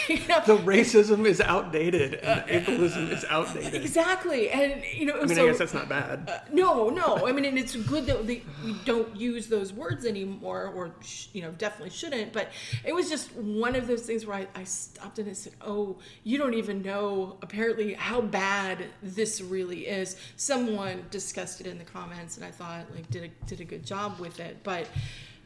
you 0.08 0.18
know, 0.30 0.42
the 0.46 0.58
racism 0.58 1.26
is 1.26 1.42
outdated 1.42 2.16
and 2.16 2.66
the 2.68 2.72
ableism 2.72 3.12
is 3.12 3.26
outdated. 3.26 3.76
Exactly, 3.76 4.50
and 4.50 4.82
you 4.94 5.06
know, 5.06 5.16
I 5.16 5.26
mean, 5.26 5.36
so, 5.36 5.44
I 5.44 5.48
guess 5.48 5.58
that's 5.58 5.74
not 5.74 5.90
bad. 5.90 6.30
Uh, 6.30 6.40
no, 6.54 6.90
no. 6.90 7.28
I 7.28 7.32
mean, 7.32 7.46
and 7.46 7.58
it's 7.58 7.76
good 7.76 8.06
that 8.06 8.26
we 8.26 8.44
don't 8.86 9.16
use 9.16 9.48
those 9.48 9.74
words 9.74 10.06
anymore, 10.06 10.72
or 10.74 10.96
you 11.34 11.42
know, 11.42 11.52
definitely 11.52 11.90
shouldn't. 11.90 12.34
But 12.34 12.52
it 12.86 12.94
was 12.94 13.10
just 13.10 13.34
one 13.36 13.76
of 13.76 13.88
those 13.88 14.04
things 14.04 14.26
where 14.26 14.38
I, 14.38 14.48
I 14.56 14.64
stopped 14.64 15.20
and 15.20 15.30
I 15.30 15.34
said, 15.34 15.54
"Oh, 15.62 15.98
you 16.24 16.38
don't 16.38 16.54
even 16.54 16.82
know 16.82 17.38
apparently 17.42 17.94
how 17.94 18.22
bad 18.22 18.86
this 19.04 19.42
really 19.42 19.88
is." 19.88 20.16
Someone 20.38 21.06
discussed 21.12 21.60
it 21.62 21.68
in 21.68 21.78
the 21.78 21.86
comments, 21.86 22.38
and 22.38 22.46
I 22.46 22.52
thought 22.52 22.86
like 22.96 23.10
did 23.10 23.24
a 23.24 23.46
did 23.46 23.62
a 23.62 23.66
good 23.66 23.86
job 23.86 24.20
with 24.20 24.40
it, 24.40 24.58
but. 24.64 24.88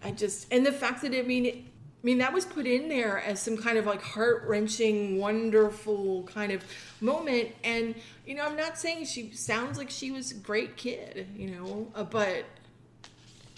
I 0.04 0.10
just 0.10 0.52
and 0.52 0.66
the 0.66 0.72
fact 0.72 1.04
that 1.04 1.14
I 1.14 1.22
mean 1.22 1.70
I 2.02 2.06
mean, 2.06 2.18
that 2.18 2.34
was 2.34 2.46
put 2.46 2.66
in 2.66 2.90
there 2.90 3.20
as 3.20 3.40
some 3.40 3.58
kind 3.58 3.78
of 3.78 3.86
like 3.86 4.02
heart 4.02 4.46
wrenching, 4.48 5.20
wonderful 5.20 6.24
kind 6.24 6.52
of 6.52 6.64
moment. 7.00 7.50
And, 7.64 7.94
you 8.26 8.34
know, 8.34 8.44
I'm 8.44 8.56
not 8.56 8.80
saying 8.80 9.06
she 9.06 9.32
sounds 9.34 9.78
like 9.78 9.92
she 9.92 10.10
was 10.10 10.32
a 10.32 10.36
great 10.36 10.78
kid, 10.78 11.28
you 11.36 11.52
know, 11.52 11.88
uh, 11.94 12.04
but 12.04 12.46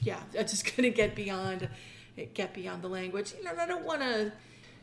yeah, 0.01 0.19
I 0.37 0.43
just 0.43 0.65
couldn't 0.65 0.95
get 0.95 1.15
beyond, 1.15 1.69
it 2.17 2.33
get 2.33 2.53
beyond 2.53 2.81
the 2.81 2.89
language. 2.89 3.33
You 3.37 3.45
know, 3.45 3.53
I 3.57 3.65
don't 3.65 3.85
want 3.85 4.01
to 4.01 4.33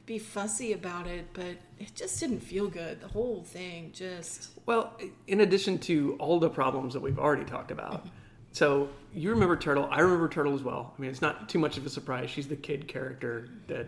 be 0.06 0.18
fussy 0.18 0.72
about 0.72 1.06
it, 1.06 1.26
but 1.34 1.56
it 1.78 1.94
just 1.94 2.18
didn't 2.18 2.40
feel 2.40 2.66
good. 2.66 3.02
The 3.02 3.08
whole 3.08 3.42
thing 3.42 3.90
just. 3.92 4.52
Well, 4.64 4.98
in 5.26 5.42
addition 5.42 5.78
to 5.80 6.16
all 6.18 6.40
the 6.40 6.48
problems 6.48 6.94
that 6.94 7.00
we've 7.00 7.18
already 7.18 7.44
talked 7.44 7.70
about. 7.70 8.06
So 8.52 8.88
you 9.14 9.30
remember 9.30 9.56
Turtle. 9.56 9.88
I 9.90 10.00
remember 10.00 10.28
Turtle 10.28 10.54
as 10.54 10.62
well. 10.62 10.94
I 10.96 11.00
mean, 11.00 11.10
it's 11.10 11.22
not 11.22 11.48
too 11.48 11.58
much 11.58 11.76
of 11.76 11.86
a 11.86 11.90
surprise. 11.90 12.30
She's 12.30 12.48
the 12.48 12.56
kid 12.56 12.88
character 12.88 13.48
that, 13.68 13.86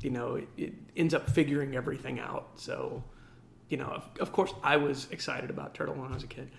you 0.00 0.10
know, 0.10 0.36
it, 0.36 0.48
it 0.56 0.74
ends 0.96 1.14
up 1.14 1.28
figuring 1.30 1.74
everything 1.74 2.20
out. 2.20 2.50
So, 2.56 3.02
you 3.68 3.76
know, 3.76 3.86
of, 3.86 4.04
of, 4.20 4.32
course, 4.32 4.52
I 4.62 4.76
was 4.76 5.08
excited 5.10 5.50
about 5.50 5.74
Turtle 5.74 5.94
when 5.94 6.10
I 6.10 6.14
was 6.14 6.22
a 6.22 6.28
kid. 6.28 6.50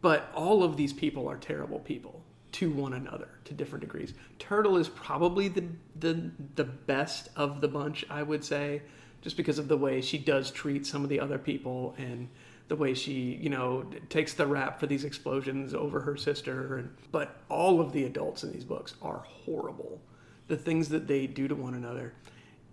But 0.00 0.30
all 0.34 0.62
of 0.62 0.76
these 0.76 0.92
people 0.92 1.28
are 1.28 1.36
terrible 1.36 1.78
people 1.78 2.22
to 2.52 2.70
one 2.70 2.92
another 2.92 3.28
to 3.44 3.54
different 3.54 3.80
degrees. 3.80 4.14
Turtle 4.38 4.76
is 4.76 4.88
probably 4.88 5.48
the 5.48 5.64
the 5.98 6.30
the 6.54 6.64
best 6.64 7.28
of 7.36 7.60
the 7.60 7.68
bunch, 7.68 8.04
I 8.08 8.22
would 8.22 8.44
say, 8.44 8.82
just 9.22 9.36
because 9.36 9.58
of 9.58 9.68
the 9.68 9.76
way 9.76 10.00
she 10.00 10.18
does 10.18 10.50
treat 10.50 10.86
some 10.86 11.02
of 11.02 11.10
the 11.10 11.18
other 11.18 11.36
people 11.36 11.94
and 11.98 12.28
the 12.68 12.76
way 12.76 12.94
she, 12.94 13.38
you 13.40 13.50
know, 13.50 13.84
takes 14.08 14.34
the 14.34 14.46
rap 14.46 14.80
for 14.80 14.86
these 14.86 15.04
explosions 15.04 15.74
over 15.74 16.00
her 16.00 16.16
sister. 16.16 16.78
And, 16.78 16.96
but 17.12 17.40
all 17.48 17.80
of 17.80 17.92
the 17.92 18.04
adults 18.04 18.42
in 18.42 18.52
these 18.52 18.64
books 18.64 18.94
are 19.02 19.22
horrible. 19.26 20.00
The 20.48 20.56
things 20.56 20.88
that 20.90 21.06
they 21.06 21.26
do 21.26 21.48
to 21.48 21.54
one 21.54 21.74
another, 21.74 22.14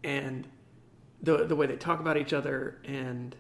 and 0.03 0.47
the 1.21 1.45
the 1.45 1.55
way 1.55 1.67
they 1.67 1.77
talk 1.77 2.01
about 2.01 2.17
each 2.17 2.33
other, 2.33 2.79
and 2.83 3.33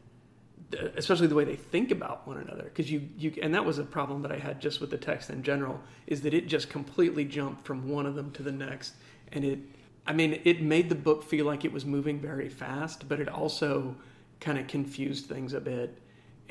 especially 0.95 1.27
the 1.27 1.35
way 1.35 1.43
they 1.43 1.57
think 1.57 1.91
about 1.91 2.25
one 2.25 2.37
another. 2.37 2.63
Because 2.63 2.89
you 2.89 3.09
you 3.17 3.33
and 3.41 3.53
that 3.53 3.65
was 3.65 3.77
a 3.77 3.83
problem 3.83 4.21
that 4.21 4.31
I 4.31 4.37
had 4.37 4.61
just 4.61 4.79
with 4.79 4.89
the 4.89 4.97
text 4.97 5.29
in 5.29 5.43
general 5.43 5.81
is 6.07 6.21
that 6.21 6.33
it 6.33 6.47
just 6.47 6.69
completely 6.69 7.25
jumped 7.25 7.65
from 7.65 7.89
one 7.89 8.05
of 8.05 8.15
them 8.15 8.31
to 8.31 8.43
the 8.43 8.51
next, 8.51 8.93
and 9.31 9.43
it. 9.43 9.59
I 10.07 10.13
mean, 10.13 10.41
it 10.45 10.63
made 10.63 10.89
the 10.89 10.95
book 10.95 11.23
feel 11.23 11.45
like 11.45 11.63
it 11.63 11.71
was 11.71 11.85
moving 11.85 12.19
very 12.19 12.49
fast, 12.49 13.07
but 13.07 13.19
it 13.19 13.29
also 13.29 13.95
kind 14.39 14.57
of 14.57 14.65
confused 14.65 15.27
things 15.27 15.53
a 15.53 15.61
bit 15.61 16.00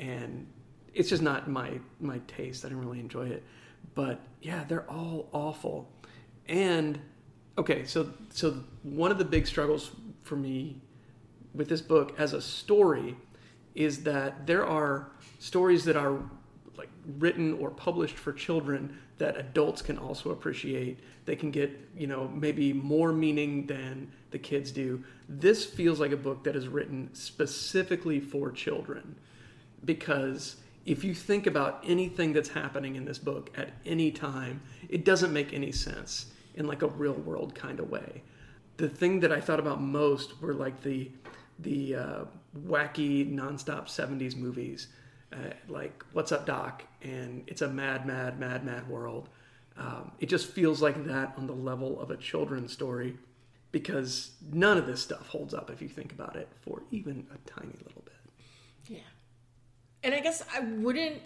and 0.01 0.47
it's 0.93 1.07
just 1.07 1.21
not 1.21 1.49
my 1.49 1.79
my 2.01 2.19
taste. 2.27 2.65
I 2.65 2.69
didn't 2.69 2.83
really 2.83 2.99
enjoy 2.99 3.27
it, 3.27 3.43
but 3.95 4.19
yeah, 4.41 4.65
they're 4.65 4.89
all 4.89 5.29
awful. 5.31 5.89
And 6.47 6.99
okay, 7.57 7.85
so 7.85 8.11
so 8.29 8.63
one 8.83 9.11
of 9.11 9.17
the 9.17 9.25
big 9.25 9.47
struggles 9.47 9.91
for 10.23 10.35
me 10.35 10.81
with 11.53 11.69
this 11.69 11.81
book 11.81 12.13
as 12.19 12.33
a 12.33 12.41
story 12.41 13.15
is 13.75 14.03
that 14.03 14.45
there 14.47 14.65
are 14.65 15.11
stories 15.39 15.85
that 15.85 15.95
are 15.95 16.19
like 16.77 16.89
written 17.19 17.53
or 17.53 17.69
published 17.69 18.17
for 18.17 18.33
children 18.33 18.97
that 19.17 19.37
adults 19.37 19.81
can 19.81 19.97
also 19.97 20.31
appreciate. 20.31 20.99
They 21.25 21.35
can 21.35 21.51
get, 21.51 21.71
you 21.95 22.07
know, 22.07 22.27
maybe 22.33 22.73
more 22.73 23.13
meaning 23.13 23.67
than 23.67 24.11
the 24.31 24.39
kids 24.39 24.71
do. 24.71 25.03
This 25.29 25.63
feels 25.63 25.99
like 25.99 26.11
a 26.11 26.17
book 26.17 26.43
that 26.45 26.55
is 26.55 26.67
written 26.67 27.09
specifically 27.13 28.19
for 28.19 28.51
children 28.51 29.15
because 29.85 30.57
if 30.85 31.03
you 31.03 31.13
think 31.13 31.47
about 31.47 31.83
anything 31.87 32.33
that's 32.33 32.49
happening 32.49 32.95
in 32.95 33.05
this 33.05 33.19
book 33.19 33.51
at 33.57 33.71
any 33.85 34.11
time, 34.11 34.61
it 34.89 35.05
doesn't 35.05 35.31
make 35.31 35.53
any 35.53 35.71
sense 35.71 36.27
in 36.55 36.67
like 36.67 36.81
a 36.81 36.87
real 36.87 37.13
world 37.13 37.53
kind 37.55 37.79
of 37.79 37.89
way. 37.89 38.23
The 38.77 38.89
thing 38.89 39.19
that 39.19 39.31
I 39.31 39.39
thought 39.39 39.59
about 39.59 39.81
most 39.81 40.41
were 40.41 40.53
like 40.53 40.81
the 40.81 41.11
the 41.59 41.95
uh, 41.95 42.23
wacky 42.65 43.31
nonstop 43.31 43.85
'70s 43.85 44.35
movies, 44.35 44.87
uh, 45.31 45.53
like 45.69 46.03
What's 46.13 46.31
Up 46.31 46.45
Doc 46.45 46.83
and 47.03 47.43
It's 47.47 47.61
a 47.61 47.67
Mad, 47.67 48.05
Mad, 48.05 48.39
Mad, 48.39 48.65
Mad 48.65 48.89
World. 48.89 49.29
Um, 49.77 50.11
it 50.19 50.27
just 50.27 50.47
feels 50.47 50.81
like 50.81 51.05
that 51.05 51.33
on 51.37 51.47
the 51.47 51.53
level 51.53 52.01
of 52.01 52.11
a 52.11 52.17
children's 52.17 52.73
story, 52.73 53.17
because 53.71 54.31
none 54.51 54.77
of 54.77 54.87
this 54.87 55.01
stuff 55.01 55.27
holds 55.27 55.53
up 55.53 55.69
if 55.69 55.81
you 55.81 55.87
think 55.87 56.11
about 56.11 56.35
it 56.35 56.49
for 56.61 56.81
even 56.91 57.27
a 57.33 57.49
tiny 57.49 57.73
little 57.85 58.01
bit. 58.03 58.10
And 60.03 60.13
I 60.13 60.19
guess 60.19 60.43
I 60.53 60.61
wouldn't 60.61 61.21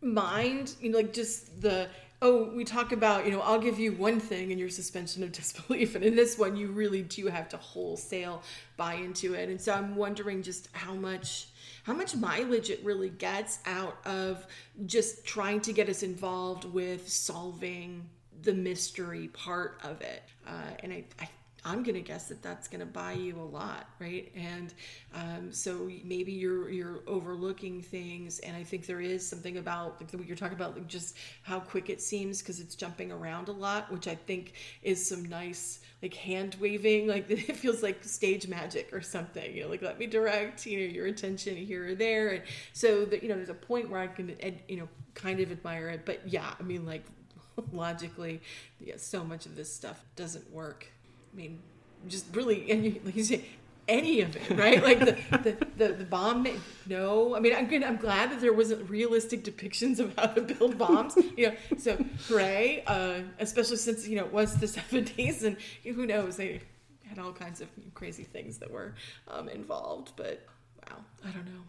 mind, 0.00 0.74
you 0.80 0.90
know, 0.90 0.98
like 0.98 1.12
just 1.12 1.60
the 1.60 1.88
oh, 2.22 2.44
we 2.54 2.62
talk 2.62 2.92
about, 2.92 3.26
you 3.26 3.32
know, 3.32 3.40
I'll 3.40 3.58
give 3.58 3.80
you 3.80 3.92
one 3.92 4.20
thing 4.20 4.52
in 4.52 4.58
your 4.58 4.68
suspension 4.68 5.24
of 5.24 5.32
disbelief. 5.40 5.96
And 5.96 6.04
in 6.04 6.14
this 6.14 6.38
one, 6.38 6.56
you 6.56 6.68
really 6.68 7.02
do 7.02 7.26
have 7.26 7.48
to 7.50 7.56
wholesale 7.56 8.42
buy 8.76 8.94
into 8.94 9.34
it. 9.34 9.48
And 9.48 9.60
so 9.60 9.74
I'm 9.74 9.96
wondering 9.96 10.42
just 10.42 10.68
how 10.72 10.94
much 10.94 11.48
how 11.82 11.92
much 11.92 12.14
mileage 12.14 12.70
it 12.70 12.80
really 12.84 13.10
gets 13.10 13.58
out 13.66 13.98
of 14.06 14.46
just 14.86 15.26
trying 15.26 15.60
to 15.62 15.72
get 15.72 15.88
us 15.88 16.04
involved 16.04 16.64
with 16.64 17.08
solving 17.08 18.08
the 18.42 18.54
mystery 18.54 19.26
part 19.28 19.80
of 19.82 20.00
it. 20.00 20.22
Uh, 20.46 20.76
and 20.80 20.92
I, 20.92 21.04
I 21.20 21.28
I'm 21.64 21.84
gonna 21.84 22.00
guess 22.00 22.26
that 22.28 22.42
that's 22.42 22.66
gonna 22.66 22.86
buy 22.86 23.12
you 23.12 23.38
a 23.38 23.42
lot, 23.42 23.88
right? 24.00 24.32
And 24.34 24.74
um, 25.14 25.52
so 25.52 25.88
maybe 26.04 26.32
you're 26.32 26.68
you're 26.70 27.00
overlooking 27.06 27.82
things, 27.82 28.40
and 28.40 28.56
I 28.56 28.64
think 28.64 28.86
there 28.86 29.00
is 29.00 29.26
something 29.26 29.58
about 29.58 30.00
like 30.00 30.10
what 30.12 30.26
you're 30.26 30.36
talking 30.36 30.56
about, 30.56 30.74
like 30.74 30.88
just 30.88 31.16
how 31.42 31.60
quick 31.60 31.88
it 31.88 32.02
seems 32.02 32.40
because 32.40 32.58
it's 32.58 32.74
jumping 32.74 33.12
around 33.12 33.48
a 33.48 33.52
lot, 33.52 33.92
which 33.92 34.08
I 34.08 34.16
think 34.16 34.54
is 34.82 35.06
some 35.06 35.24
nice 35.24 35.80
like 36.02 36.14
hand 36.14 36.56
waving, 36.60 37.06
like 37.06 37.30
it 37.30 37.56
feels 37.56 37.82
like 37.82 38.02
stage 38.02 38.48
magic 38.48 38.92
or 38.92 39.00
something. 39.00 39.54
You 39.54 39.62
know, 39.62 39.68
like 39.68 39.82
let 39.82 39.98
me 39.98 40.06
direct, 40.06 40.66
you 40.66 40.80
know, 40.80 40.92
your 40.92 41.06
attention 41.06 41.56
here 41.56 41.90
or 41.90 41.94
there, 41.94 42.30
and 42.30 42.42
so 42.72 43.04
that 43.04 43.22
you 43.22 43.28
know, 43.28 43.36
there's 43.36 43.48
a 43.50 43.54
point 43.54 43.88
where 43.88 44.00
I 44.00 44.08
can, 44.08 44.34
you 44.68 44.78
know, 44.78 44.88
kind 45.14 45.38
of 45.40 45.52
admire 45.52 45.88
it. 45.90 46.04
But 46.04 46.28
yeah, 46.28 46.54
I 46.58 46.62
mean, 46.62 46.84
like 46.84 47.04
logically, 47.72 48.40
yeah, 48.80 48.94
so 48.96 49.24
much 49.24 49.46
of 49.46 49.56
this 49.56 49.72
stuff 49.72 50.04
doesn't 50.16 50.50
work. 50.50 50.88
I 51.32 51.36
mean, 51.36 51.60
just 52.08 52.34
really, 52.34 52.70
and 52.70 52.84
you, 52.84 53.00
like 53.04 53.16
you 53.16 53.24
say, 53.24 53.44
any 53.88 54.20
of 54.20 54.36
it, 54.36 54.56
right? 54.56 54.82
Like 54.82 55.00
the, 55.00 55.16
the, 55.38 55.66
the, 55.76 55.92
the, 55.94 56.04
bomb, 56.04 56.46
no. 56.86 57.34
I 57.34 57.40
mean, 57.40 57.54
I'm. 57.54 57.70
I'm 57.82 57.96
glad 57.96 58.30
that 58.30 58.40
there 58.40 58.52
wasn't 58.52 58.88
realistic 58.88 59.44
depictions 59.44 59.98
of 59.98 60.14
how 60.16 60.26
to 60.26 60.42
build 60.42 60.78
bombs. 60.78 61.16
You 61.36 61.48
know, 61.48 61.54
so 61.78 61.96
hooray! 62.28 62.84
Uh, 62.86 63.20
especially 63.38 63.76
since 63.76 64.06
you 64.06 64.16
know 64.16 64.24
it 64.24 64.32
was 64.32 64.56
the 64.56 64.66
70s, 64.80 65.42
and 65.42 65.56
who 65.84 66.06
knows 66.06 66.36
they 66.36 66.60
had 67.04 67.18
all 67.18 67.32
kinds 67.32 67.60
of 67.60 67.68
crazy 67.94 68.24
things 68.24 68.58
that 68.58 68.70
were 68.70 68.94
um, 69.28 69.48
involved. 69.48 70.12
But 70.16 70.46
wow, 70.88 70.98
I 71.24 71.30
don't 71.30 71.46
know. 71.46 71.62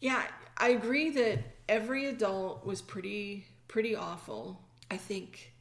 Yeah, 0.00 0.24
I 0.56 0.70
agree 0.70 1.10
that 1.10 1.38
every 1.68 2.06
adult 2.06 2.64
was 2.64 2.80
pretty 2.80 3.44
pretty 3.68 3.94
awful. 3.94 4.60
I 4.90 4.96
think 4.96 5.52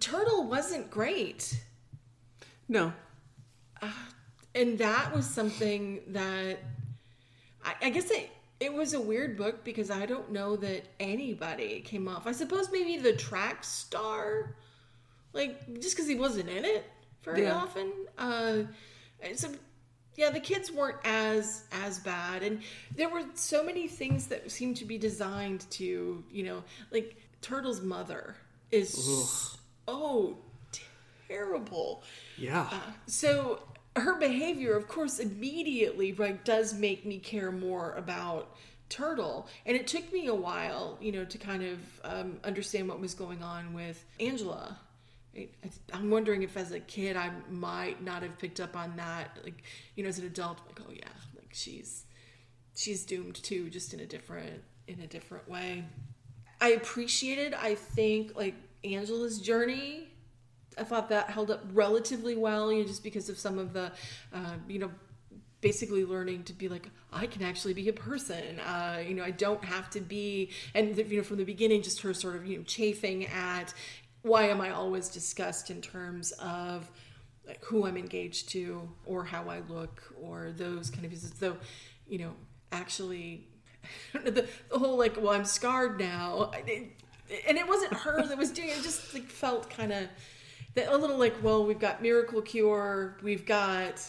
Turtle 0.00 0.46
wasn't 0.46 0.90
great. 0.90 1.60
No. 2.68 2.92
Uh, 3.80 3.90
and 4.54 4.78
that 4.78 5.14
was 5.14 5.26
something 5.26 6.00
that 6.08 6.58
I, 7.64 7.74
I 7.82 7.90
guess 7.90 8.10
it 8.10 8.30
it 8.60 8.72
was 8.72 8.94
a 8.94 9.00
weird 9.00 9.36
book 9.36 9.64
because 9.64 9.90
I 9.90 10.06
don't 10.06 10.30
know 10.30 10.54
that 10.56 10.84
anybody 11.00 11.80
came 11.80 12.06
off. 12.06 12.28
I 12.28 12.32
suppose 12.32 12.70
maybe 12.70 12.96
the 12.96 13.12
track 13.12 13.64
star, 13.64 14.54
like 15.32 15.80
just 15.80 15.96
because 15.96 16.08
he 16.08 16.14
wasn't 16.14 16.48
in 16.48 16.64
it 16.64 16.84
very 17.22 17.42
yeah. 17.42 17.54
often. 17.54 17.92
Uh, 18.16 18.58
so 19.34 19.48
yeah, 20.16 20.30
the 20.30 20.40
kids 20.40 20.70
weren't 20.70 20.98
as 21.04 21.64
as 21.72 21.98
bad, 21.98 22.42
and 22.42 22.60
there 22.94 23.08
were 23.08 23.22
so 23.34 23.64
many 23.64 23.88
things 23.88 24.28
that 24.28 24.50
seemed 24.50 24.76
to 24.76 24.84
be 24.84 24.98
designed 24.98 25.68
to 25.70 26.22
you 26.30 26.42
know 26.44 26.62
like 26.90 27.16
Turtle's 27.40 27.80
mother 27.80 28.36
is 28.70 28.94
Ugh. 28.96 29.58
oh 29.88 30.38
terrible. 31.32 32.02
Yeah. 32.36 32.68
Uh, 32.70 32.80
so 33.06 33.60
her 33.96 34.18
behavior, 34.18 34.76
of 34.76 34.88
course, 34.88 35.18
immediately 35.18 36.12
right 36.12 36.42
does 36.44 36.74
make 36.74 37.04
me 37.04 37.18
care 37.18 37.52
more 37.52 37.92
about 37.92 38.56
Turtle, 38.88 39.48
and 39.64 39.76
it 39.76 39.86
took 39.86 40.12
me 40.12 40.26
a 40.26 40.34
while, 40.34 40.98
you 41.00 41.12
know, 41.12 41.24
to 41.24 41.38
kind 41.38 41.62
of 41.62 41.78
um, 42.04 42.38
understand 42.44 42.88
what 42.88 43.00
was 43.00 43.14
going 43.14 43.42
on 43.42 43.72
with 43.72 44.04
Angela. 44.20 44.78
I'm 45.94 46.10
wondering 46.10 46.42
if, 46.42 46.58
as 46.58 46.72
a 46.72 46.80
kid, 46.80 47.16
I 47.16 47.30
might 47.50 48.02
not 48.04 48.22
have 48.22 48.38
picked 48.38 48.60
up 48.60 48.76
on 48.76 48.96
that. 48.96 49.38
Like, 49.42 49.62
you 49.96 50.02
know, 50.02 50.10
as 50.10 50.18
an 50.18 50.26
adult, 50.26 50.58
like, 50.66 50.80
oh 50.86 50.92
yeah, 50.92 51.08
like 51.34 51.48
she's 51.52 52.04
she's 52.74 53.06
doomed 53.06 53.36
too, 53.36 53.70
just 53.70 53.94
in 53.94 54.00
a 54.00 54.06
different 54.06 54.62
in 54.86 55.00
a 55.00 55.06
different 55.06 55.48
way. 55.48 55.84
I 56.60 56.70
appreciated, 56.72 57.54
I 57.54 57.74
think, 57.74 58.36
like 58.36 58.54
Angela's 58.84 59.40
journey 59.40 60.11
I 60.78 60.84
thought 60.84 61.08
that 61.10 61.30
held 61.30 61.50
up 61.50 61.64
relatively 61.72 62.36
well, 62.36 62.72
you 62.72 62.80
know, 62.80 62.86
just 62.86 63.02
because 63.02 63.28
of 63.28 63.38
some 63.38 63.58
of 63.58 63.72
the, 63.72 63.92
uh, 64.32 64.54
you 64.68 64.78
know, 64.78 64.90
basically 65.60 66.04
learning 66.04 66.42
to 66.42 66.52
be 66.52 66.68
like 66.68 66.88
I 67.12 67.26
can 67.26 67.42
actually 67.42 67.74
be 67.74 67.88
a 67.88 67.92
person. 67.92 68.58
Uh, 68.60 69.02
you 69.06 69.14
know, 69.14 69.22
I 69.22 69.30
don't 69.30 69.64
have 69.64 69.90
to 69.90 70.00
be, 70.00 70.50
and 70.74 70.96
you 70.96 71.18
know, 71.18 71.22
from 71.22 71.36
the 71.38 71.44
beginning, 71.44 71.82
just 71.82 72.00
her 72.02 72.12
sort 72.14 72.36
of 72.36 72.46
you 72.46 72.58
know 72.58 72.64
chafing 72.64 73.26
at 73.26 73.72
why 74.22 74.48
am 74.48 74.60
I 74.60 74.70
always 74.70 75.08
discussed 75.08 75.70
in 75.70 75.80
terms 75.80 76.32
of 76.32 76.90
like 77.46 77.62
who 77.64 77.86
I'm 77.86 77.96
engaged 77.96 78.50
to 78.50 78.88
or 79.04 79.24
how 79.24 79.48
I 79.48 79.60
look 79.68 80.02
or 80.20 80.52
those 80.56 80.90
kind 80.90 81.04
of 81.04 81.10
things. 81.10 81.32
So, 81.38 81.56
you 82.06 82.18
know, 82.18 82.32
actually, 82.70 83.48
the, 84.12 84.46
the 84.70 84.78
whole 84.78 84.96
like, 84.96 85.20
well, 85.20 85.32
I'm 85.32 85.44
scarred 85.44 85.98
now. 85.98 86.52
It, 86.66 86.92
and 87.48 87.56
it 87.56 87.66
wasn't 87.66 87.94
her 87.94 88.26
that 88.26 88.38
was 88.38 88.50
doing 88.50 88.68
it. 88.68 88.78
It 88.78 88.82
just 88.82 89.12
like 89.14 89.26
felt 89.26 89.70
kind 89.70 89.92
of 89.92 90.06
a 90.76 90.96
little 90.96 91.18
like, 91.18 91.34
well, 91.42 91.66
we've 91.66 91.78
got 91.78 92.02
miracle 92.02 92.42
cure, 92.42 93.16
we've 93.22 93.46
got, 93.46 94.02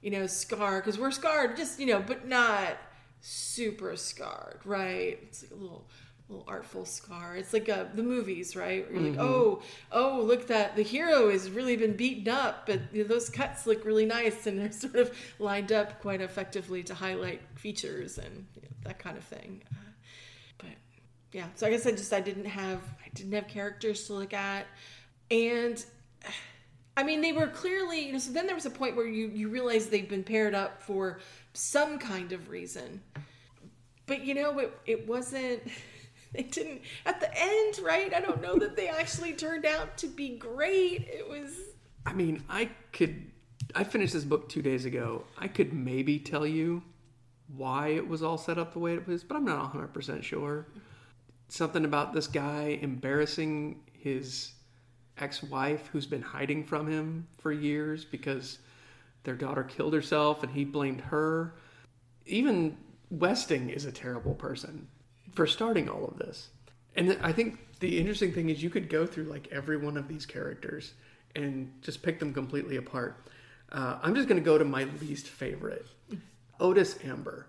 you 0.00 0.10
know, 0.10 0.26
scar 0.26 0.80
because 0.80 0.98
we're 0.98 1.10
scarred, 1.10 1.56
just 1.56 1.78
you 1.78 1.86
know, 1.86 2.00
but 2.00 2.26
not 2.26 2.76
super 3.20 3.96
scarred, 3.96 4.60
right? 4.64 5.18
It's 5.22 5.42
like 5.42 5.52
a 5.52 5.56
little 5.56 5.86
little 6.28 6.44
artful 6.48 6.86
scar. 6.86 7.36
It's 7.36 7.52
like 7.52 7.68
uh, 7.68 7.84
the 7.94 8.02
movies, 8.02 8.56
right? 8.56 8.90
Where 8.90 9.00
you're 9.00 9.12
mm-hmm. 9.12 9.20
like, 9.20 9.28
oh, 9.28 9.62
oh, 9.92 10.22
look 10.22 10.46
that 10.48 10.74
the 10.74 10.82
hero 10.82 11.30
has 11.30 11.50
really 11.50 11.76
been 11.76 11.96
beaten 11.96 12.32
up, 12.32 12.66
but 12.66 12.80
you 12.92 13.02
know, 13.02 13.08
those 13.08 13.28
cuts 13.28 13.66
look 13.66 13.84
really 13.84 14.06
nice 14.06 14.46
and 14.46 14.58
they're 14.58 14.72
sort 14.84 14.96
of 14.96 15.16
lined 15.38 15.72
up 15.72 16.00
quite 16.00 16.20
effectively 16.20 16.82
to 16.84 16.94
highlight 16.94 17.42
features 17.56 18.18
and 18.18 18.46
you 18.56 18.62
know, 18.62 18.68
that 18.84 18.98
kind 18.98 19.18
of 19.18 19.24
thing. 19.24 19.62
Uh, 19.70 19.90
but 20.58 20.76
yeah, 21.32 21.46
so 21.54 21.66
I 21.66 21.70
guess 21.70 21.86
I 21.86 21.90
just 21.90 22.12
I 22.12 22.20
didn't 22.20 22.46
have 22.46 22.80
I 23.04 23.08
didn't 23.14 23.32
have 23.32 23.48
characters 23.48 24.06
to 24.06 24.14
look 24.14 24.32
at. 24.32 24.66
And 25.34 25.84
I 26.96 27.02
mean, 27.02 27.20
they 27.20 27.32
were 27.32 27.48
clearly, 27.48 28.06
you 28.06 28.12
know, 28.12 28.20
so 28.20 28.30
then 28.30 28.46
there 28.46 28.54
was 28.54 28.66
a 28.66 28.70
point 28.70 28.94
where 28.94 29.06
you, 29.06 29.26
you 29.34 29.48
realize 29.48 29.88
they've 29.88 30.08
been 30.08 30.22
paired 30.22 30.54
up 30.54 30.80
for 30.80 31.18
some 31.54 31.98
kind 31.98 32.30
of 32.30 32.48
reason. 32.48 33.02
But, 34.06 34.24
you 34.24 34.34
know, 34.34 34.56
it, 34.60 34.78
it 34.86 35.08
wasn't, 35.08 35.60
they 36.32 36.44
didn't, 36.44 36.82
at 37.04 37.18
the 37.18 37.30
end, 37.36 37.80
right? 37.82 38.14
I 38.14 38.20
don't 38.20 38.40
know 38.40 38.56
that 38.60 38.76
they 38.76 38.86
actually 38.86 39.32
turned 39.32 39.66
out 39.66 39.98
to 39.98 40.06
be 40.06 40.36
great. 40.36 41.08
It 41.08 41.28
was. 41.28 41.58
I 42.06 42.12
mean, 42.12 42.44
I 42.48 42.70
could, 42.92 43.28
I 43.74 43.82
finished 43.82 44.12
this 44.12 44.24
book 44.24 44.48
two 44.48 44.62
days 44.62 44.84
ago. 44.84 45.24
I 45.36 45.48
could 45.48 45.72
maybe 45.72 46.20
tell 46.20 46.46
you 46.46 46.80
why 47.56 47.88
it 47.88 48.06
was 48.06 48.22
all 48.22 48.38
set 48.38 48.56
up 48.56 48.72
the 48.72 48.78
way 48.78 48.94
it 48.94 49.08
was, 49.08 49.24
but 49.24 49.36
I'm 49.36 49.44
not 49.44 49.74
100% 49.74 50.22
sure. 50.22 50.68
Something 51.48 51.84
about 51.84 52.12
this 52.12 52.28
guy 52.28 52.78
embarrassing 52.80 53.80
his 53.92 54.52
ex-wife 55.18 55.88
who's 55.92 56.06
been 56.06 56.22
hiding 56.22 56.64
from 56.64 56.86
him 56.86 57.26
for 57.38 57.52
years 57.52 58.04
because 58.04 58.58
their 59.24 59.34
daughter 59.34 59.62
killed 59.62 59.94
herself 59.94 60.42
and 60.42 60.52
he 60.52 60.64
blamed 60.64 61.00
her. 61.00 61.54
Even 62.26 62.76
Westing 63.10 63.70
is 63.70 63.84
a 63.84 63.92
terrible 63.92 64.34
person 64.34 64.88
for 65.32 65.46
starting 65.46 65.88
all 65.88 66.06
of 66.06 66.18
this. 66.18 66.48
And 66.96 67.18
I 67.22 67.32
think 67.32 67.58
the 67.80 67.98
interesting 67.98 68.32
thing 68.32 68.50
is 68.50 68.62
you 68.62 68.70
could 68.70 68.88
go 68.88 69.06
through 69.06 69.24
like 69.24 69.48
every 69.50 69.76
one 69.76 69.96
of 69.96 70.08
these 70.08 70.26
characters 70.26 70.94
and 71.36 71.72
just 71.82 72.02
pick 72.02 72.18
them 72.18 72.32
completely 72.32 72.76
apart. 72.76 73.28
Uh, 73.72 73.98
I'm 74.02 74.14
just 74.14 74.28
going 74.28 74.40
to 74.40 74.44
go 74.44 74.58
to 74.58 74.64
my 74.64 74.84
least 75.00 75.26
favorite 75.26 75.86
Otis 76.60 76.98
Amber, 77.04 77.46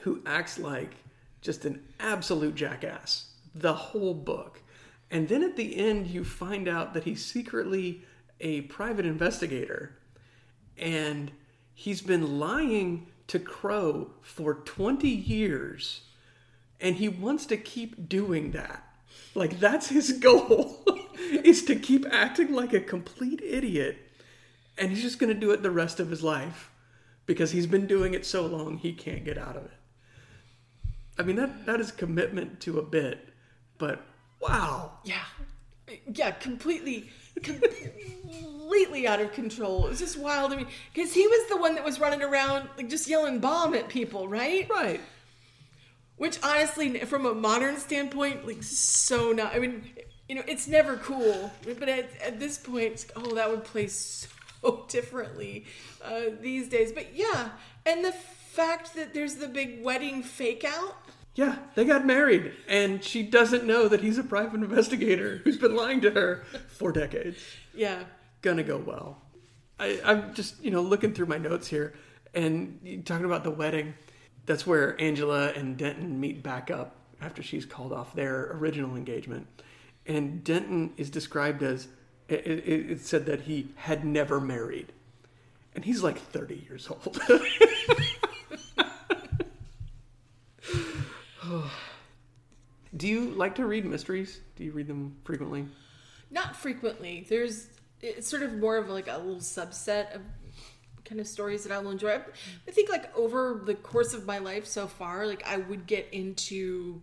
who 0.00 0.20
acts 0.26 0.58
like 0.58 0.94
just 1.40 1.64
an 1.64 1.82
absolute 2.00 2.54
jackass 2.54 3.30
the 3.54 3.72
whole 3.72 4.14
book. 4.14 4.60
And 5.10 5.28
then 5.28 5.42
at 5.42 5.56
the 5.56 5.76
end, 5.76 6.08
you 6.08 6.24
find 6.24 6.68
out 6.68 6.94
that 6.94 7.04
he's 7.04 7.24
secretly 7.24 8.02
a 8.40 8.62
private 8.62 9.06
investigator 9.06 9.96
and 10.76 11.30
he's 11.72 12.02
been 12.02 12.38
lying 12.38 13.06
to 13.28 13.38
Crow 13.38 14.10
for 14.22 14.54
20 14.54 15.08
years 15.08 16.02
and 16.80 16.96
he 16.96 17.08
wants 17.08 17.46
to 17.46 17.56
keep 17.56 18.08
doing 18.08 18.50
that. 18.52 18.84
Like, 19.34 19.60
that's 19.60 19.88
his 19.88 20.12
goal, 20.20 20.84
is 21.18 21.64
to 21.64 21.76
keep 21.76 22.06
acting 22.10 22.52
like 22.52 22.72
a 22.72 22.80
complete 22.80 23.40
idiot. 23.42 23.98
And 24.76 24.90
he's 24.90 25.02
just 25.02 25.18
going 25.18 25.32
to 25.32 25.38
do 25.38 25.52
it 25.52 25.62
the 25.62 25.70
rest 25.70 26.00
of 26.00 26.10
his 26.10 26.22
life 26.22 26.70
because 27.26 27.52
he's 27.52 27.66
been 27.66 27.86
doing 27.86 28.12
it 28.12 28.26
so 28.26 28.44
long 28.44 28.78
he 28.78 28.92
can't 28.92 29.24
get 29.24 29.38
out 29.38 29.56
of 29.56 29.64
it. 29.64 29.70
I 31.18 31.22
mean, 31.22 31.36
that, 31.36 31.64
that 31.66 31.80
is 31.80 31.92
commitment 31.92 32.60
to 32.60 32.78
a 32.78 32.82
bit, 32.82 33.28
but 33.78 34.04
wow. 34.48 34.92
Yeah. 35.04 35.24
Yeah, 36.12 36.30
completely, 36.32 37.10
completely 37.42 39.06
out 39.06 39.20
of 39.20 39.32
control. 39.32 39.86
It 39.86 39.90
was 39.90 39.98
just 39.98 40.18
wild. 40.18 40.52
I 40.52 40.56
mean, 40.56 40.66
because 40.92 41.12
he 41.12 41.26
was 41.26 41.48
the 41.48 41.56
one 41.56 41.74
that 41.74 41.84
was 41.84 42.00
running 42.00 42.22
around 42.22 42.68
like 42.76 42.88
just 42.88 43.08
yelling 43.08 43.38
bomb 43.38 43.74
at 43.74 43.88
people, 43.88 44.28
right? 44.28 44.68
Right. 44.70 45.00
Which 46.16 46.38
honestly, 46.42 46.98
from 47.00 47.26
a 47.26 47.34
modern 47.34 47.76
standpoint, 47.76 48.46
like 48.46 48.62
so 48.62 49.32
not. 49.32 49.54
I 49.54 49.58
mean, 49.58 49.84
you 50.28 50.36
know, 50.36 50.42
it's 50.46 50.66
never 50.68 50.96
cool. 50.96 51.52
But 51.64 51.88
at, 51.88 52.08
at 52.22 52.40
this 52.40 52.56
point, 52.56 53.06
oh, 53.16 53.34
that 53.34 53.50
would 53.50 53.64
play 53.64 53.88
so 53.88 54.28
differently 54.88 55.66
uh, 56.02 56.22
these 56.40 56.68
days. 56.68 56.92
But 56.92 57.14
yeah, 57.14 57.50
and 57.84 58.04
the 58.04 58.12
fact 58.12 58.94
that 58.94 59.12
there's 59.12 59.34
the 59.36 59.48
big 59.48 59.84
wedding 59.84 60.22
fake 60.22 60.64
out 60.64 60.96
yeah, 61.34 61.56
they 61.74 61.84
got 61.84 62.06
married, 62.06 62.52
and 62.68 63.02
she 63.02 63.22
doesn't 63.22 63.64
know 63.64 63.88
that 63.88 64.00
he's 64.00 64.18
a 64.18 64.22
private 64.22 64.62
investigator 64.62 65.40
who's 65.42 65.56
been 65.56 65.74
lying 65.74 66.00
to 66.02 66.10
her 66.12 66.44
for 66.68 66.92
decades. 66.92 67.38
Yeah. 67.74 68.04
Gonna 68.42 68.62
go 68.62 68.76
well. 68.76 69.20
I, 69.80 70.00
I'm 70.04 70.34
just 70.34 70.62
you 70.62 70.70
know 70.70 70.82
looking 70.82 71.12
through 71.12 71.26
my 71.26 71.38
notes 71.38 71.66
here, 71.66 71.94
and 72.34 73.02
talking 73.04 73.26
about 73.26 73.42
the 73.42 73.50
wedding. 73.50 73.94
That's 74.46 74.66
where 74.66 75.00
Angela 75.00 75.48
and 75.52 75.76
Denton 75.76 76.20
meet 76.20 76.42
back 76.42 76.70
up 76.70 76.96
after 77.20 77.42
she's 77.42 77.64
called 77.64 77.92
off 77.92 78.14
their 78.14 78.52
original 78.52 78.94
engagement, 78.96 79.48
and 80.06 80.44
Denton 80.44 80.92
is 80.96 81.10
described 81.10 81.62
as 81.62 81.88
it, 82.28 82.46
it, 82.46 82.90
it 82.90 83.00
said 83.00 83.26
that 83.26 83.42
he 83.42 83.68
had 83.76 84.04
never 84.04 84.40
married, 84.40 84.92
and 85.74 85.84
he's 85.84 86.02
like 86.02 86.18
30 86.18 86.66
years 86.68 86.88
old. 86.88 87.18
Do 92.96 93.08
you 93.08 93.30
like 93.30 93.56
to 93.56 93.66
read 93.66 93.84
mysteries? 93.84 94.40
Do 94.56 94.64
you 94.64 94.72
read 94.72 94.86
them 94.86 95.16
frequently? 95.24 95.66
Not 96.30 96.56
frequently. 96.56 97.26
There's 97.28 97.68
it's 98.00 98.28
sort 98.28 98.42
of 98.42 98.54
more 98.54 98.76
of 98.76 98.88
like 98.88 99.08
a 99.08 99.16
little 99.16 99.36
subset 99.36 100.14
of 100.14 100.22
kind 101.04 101.20
of 101.20 101.26
stories 101.26 101.64
that 101.64 101.72
I 101.72 101.78
will 101.78 101.90
enjoy. 101.90 102.20
I, 102.68 102.70
think 102.70 102.90
like 102.90 103.16
over 103.16 103.62
the 103.64 103.74
course 103.74 104.14
of 104.14 104.26
my 104.26 104.38
life 104.38 104.66
so 104.66 104.86
far, 104.86 105.26
like 105.26 105.46
I 105.46 105.58
would 105.58 105.86
get 105.86 106.08
into 106.12 107.02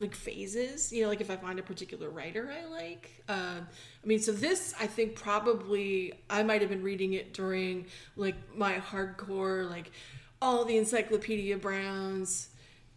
like 0.00 0.14
phases 0.14 0.90
you 0.90 1.02
know 1.02 1.08
like 1.08 1.20
if 1.20 1.30
i 1.30 1.36
find 1.36 1.58
a 1.58 1.62
particular 1.62 2.08
writer 2.08 2.50
i 2.50 2.64
like 2.64 3.22
uh, 3.28 3.60
i 3.60 4.06
mean 4.06 4.18
so 4.18 4.32
this 4.32 4.74
i 4.80 4.86
think 4.86 5.14
probably 5.14 6.12
i 6.30 6.42
might 6.42 6.62
have 6.62 6.70
been 6.70 6.82
reading 6.82 7.12
it 7.12 7.34
during 7.34 7.84
like 8.16 8.34
my 8.56 8.76
hardcore 8.76 9.68
like 9.68 9.92
all 10.40 10.64
the 10.64 10.78
encyclopedia 10.78 11.56
browns 11.58 12.48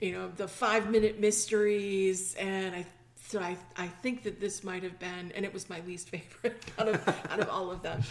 you 0.04 0.12
know 0.12 0.30
the 0.36 0.48
five 0.48 0.92
minute 0.92 1.20
mysteries 1.20 2.36
and 2.36 2.76
i 2.76 2.86
so 3.26 3.40
I, 3.40 3.58
I 3.78 3.88
think 3.88 4.24
that 4.24 4.42
this 4.42 4.64
might 4.66 4.84
have 4.84 5.00
been 5.00 5.32
and 5.34 5.46
it 5.46 5.54
was 5.54 5.70
my 5.70 5.80
least 5.88 6.10
favorite 6.16 6.62
out 6.78 6.90
of 6.90 7.08
out 7.30 7.40
of 7.40 7.48
all 7.50 7.72
of 7.72 7.82
them. 7.82 8.04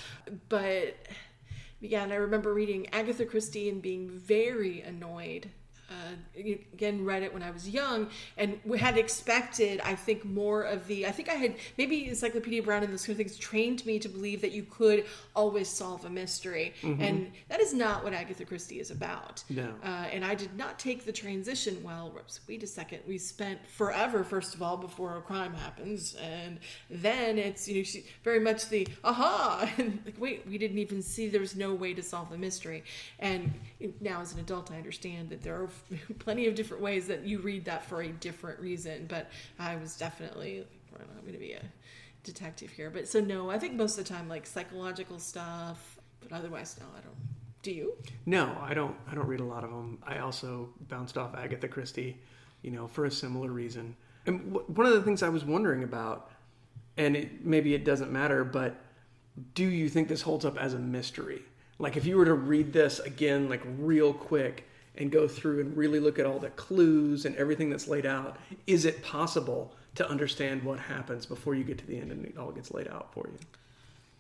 But 0.48 0.96
yeah 1.81 2.02
and 2.02 2.12
i 2.12 2.16
remember 2.16 2.55
reading 2.55 2.87
agatha 2.92 3.26
christie 3.26 3.68
and 3.68 3.83
being 3.83 4.09
very 4.09 4.81
annoyed 4.81 5.50
uh, 5.92 6.40
again 6.74 7.05
read 7.05 7.22
it 7.22 7.33
when 7.33 7.42
I 7.42 7.50
was 7.50 7.68
young 7.68 8.09
and 8.37 8.59
we 8.64 8.78
had 8.78 8.96
expected 8.98 9.81
I 9.85 9.94
think 9.94 10.24
more 10.24 10.62
of 10.62 10.87
the 10.87 11.07
I 11.07 11.11
think 11.11 11.28
I 11.28 11.35
had 11.35 11.57
maybe 11.78 12.09
Encyclopedia 12.09 12.62
Brown 12.62 12.83
and 12.83 12.92
those 12.92 13.07
kind 13.07 13.18
of 13.18 13.18
things 13.18 13.37
trained 13.37 13.85
me 13.87 13.98
to 13.98 14.09
believe 14.09 14.40
that 14.40 14.52
you 14.52 14.64
could 14.64 15.05
always 15.35 15.68
solve 15.68 16.05
a 16.05 16.11
mystery 16.11 16.74
mm-hmm. 16.83 17.02
and 17.02 17.33
that 17.48 17.61
is 17.61 17.74
not 17.74 18.05
what 18.05 18.12
Agatha 18.12 18.44
Christie 18.44 18.81
is 18.81 18.90
about. 18.90 19.44
No. 19.48 19.74
Uh, 19.85 20.07
and 20.12 20.24
I 20.24 20.35
did 20.35 20.57
not 20.57 20.78
take 20.78 21.05
the 21.05 21.12
transition 21.12 21.83
well. 21.83 22.12
Wait 22.48 22.62
a 22.62 22.66
second. 22.66 23.00
We 23.07 23.18
spent 23.18 23.64
forever 23.66 24.24
first 24.24 24.55
of 24.55 24.62
all 24.62 24.76
before 24.76 25.16
a 25.16 25.20
crime 25.20 25.55
happens 25.55 26.14
and 26.14 26.59
then 26.90 27.38
it's 27.38 27.68
you 27.68 27.76
know 27.76 27.83
she, 27.83 28.05
very 28.24 28.40
much 28.40 28.68
the 28.68 28.87
aha! 29.05 29.68
And 29.78 30.00
like 30.05 30.20
wait 30.20 30.46
we 30.46 30.59
didn't 30.59 30.78
even 30.78 31.02
see 31.02 31.28
there 31.28 31.40
was 31.40 31.57
no 31.57 31.74
way 31.74 31.94
to 31.94 32.02
solve 32.02 32.31
the 32.31 32.38
mystery. 32.38 32.85
And 33.18 33.52
now 34.00 34.20
as 34.20 34.33
an 34.33 34.40
adult 34.40 34.70
I 34.70 34.76
understand 34.76 35.31
that 35.31 35.42
there 35.42 35.55
are 35.55 35.68
plenty 36.18 36.46
of 36.46 36.54
different 36.54 36.82
ways 36.82 37.06
that 37.08 37.24
you 37.24 37.38
read 37.40 37.64
that 37.66 37.84
for 37.84 38.02
a 38.02 38.08
different 38.08 38.60
reason. 38.60 39.06
But 39.08 39.30
I 39.58 39.76
was 39.76 39.96
definitely, 39.96 40.66
I'm 40.94 41.20
going 41.22 41.32
to 41.32 41.38
be 41.38 41.52
a 41.52 41.62
detective 42.24 42.70
here. 42.70 42.90
But 42.90 43.08
so, 43.08 43.20
no, 43.20 43.50
I 43.50 43.58
think 43.58 43.74
most 43.74 43.98
of 43.98 44.04
the 44.04 44.12
time, 44.12 44.28
like 44.28 44.46
psychological 44.46 45.18
stuff, 45.18 45.98
but 46.20 46.32
otherwise, 46.32 46.76
no, 46.80 46.86
I 46.96 47.00
don't. 47.00 47.16
Do 47.62 47.70
you? 47.70 47.92
No, 48.26 48.56
I 48.60 48.74
don't. 48.74 48.96
I 49.10 49.14
don't 49.14 49.26
read 49.26 49.40
a 49.40 49.44
lot 49.44 49.62
of 49.62 49.70
them. 49.70 49.98
I 50.04 50.18
also 50.18 50.70
bounced 50.88 51.16
off 51.16 51.34
Agatha 51.36 51.68
Christie, 51.68 52.18
you 52.62 52.72
know, 52.72 52.88
for 52.88 53.04
a 53.04 53.10
similar 53.10 53.50
reason. 53.50 53.94
And 54.26 54.52
w- 54.52 54.66
one 54.66 54.86
of 54.86 54.94
the 54.94 55.02
things 55.02 55.22
I 55.22 55.28
was 55.28 55.44
wondering 55.44 55.84
about, 55.84 56.30
and 56.96 57.16
it, 57.16 57.44
maybe 57.44 57.74
it 57.74 57.84
doesn't 57.84 58.10
matter, 58.10 58.42
but 58.44 58.76
do 59.54 59.64
you 59.64 59.88
think 59.88 60.08
this 60.08 60.22
holds 60.22 60.44
up 60.44 60.58
as 60.58 60.74
a 60.74 60.78
mystery? 60.78 61.42
Like 61.78 61.96
if 61.96 62.04
you 62.04 62.16
were 62.16 62.24
to 62.24 62.34
read 62.34 62.72
this 62.72 62.98
again, 63.00 63.48
like 63.48 63.62
real 63.78 64.12
quick, 64.12 64.68
and 64.96 65.11
go 65.11 65.26
through 65.26 65.61
and 65.61 65.76
really 65.76 66.00
look 66.00 66.18
at 66.18 66.26
all 66.26 66.38
the 66.38 66.50
clues 66.50 67.24
and 67.24 67.35
everything 67.37 67.70
that's 67.70 67.88
laid 67.88 68.07
out, 68.07 68.37
is 68.66 68.85
it 68.85 69.02
possible 69.02 69.74
to 69.94 70.09
understand 70.09 70.62
what 70.62 70.78
happens 70.78 71.26
before 71.26 71.55
you 71.55 71.64
get 71.64 71.78
to 71.78 71.87
the 71.87 71.98
end 71.98 72.11
and 72.11 72.24
it 72.24 72.37
all 72.38 72.52
gets 72.52 72.72
laid 72.72 72.88
out 72.88 73.12
for 73.12 73.26
you? 73.26 73.38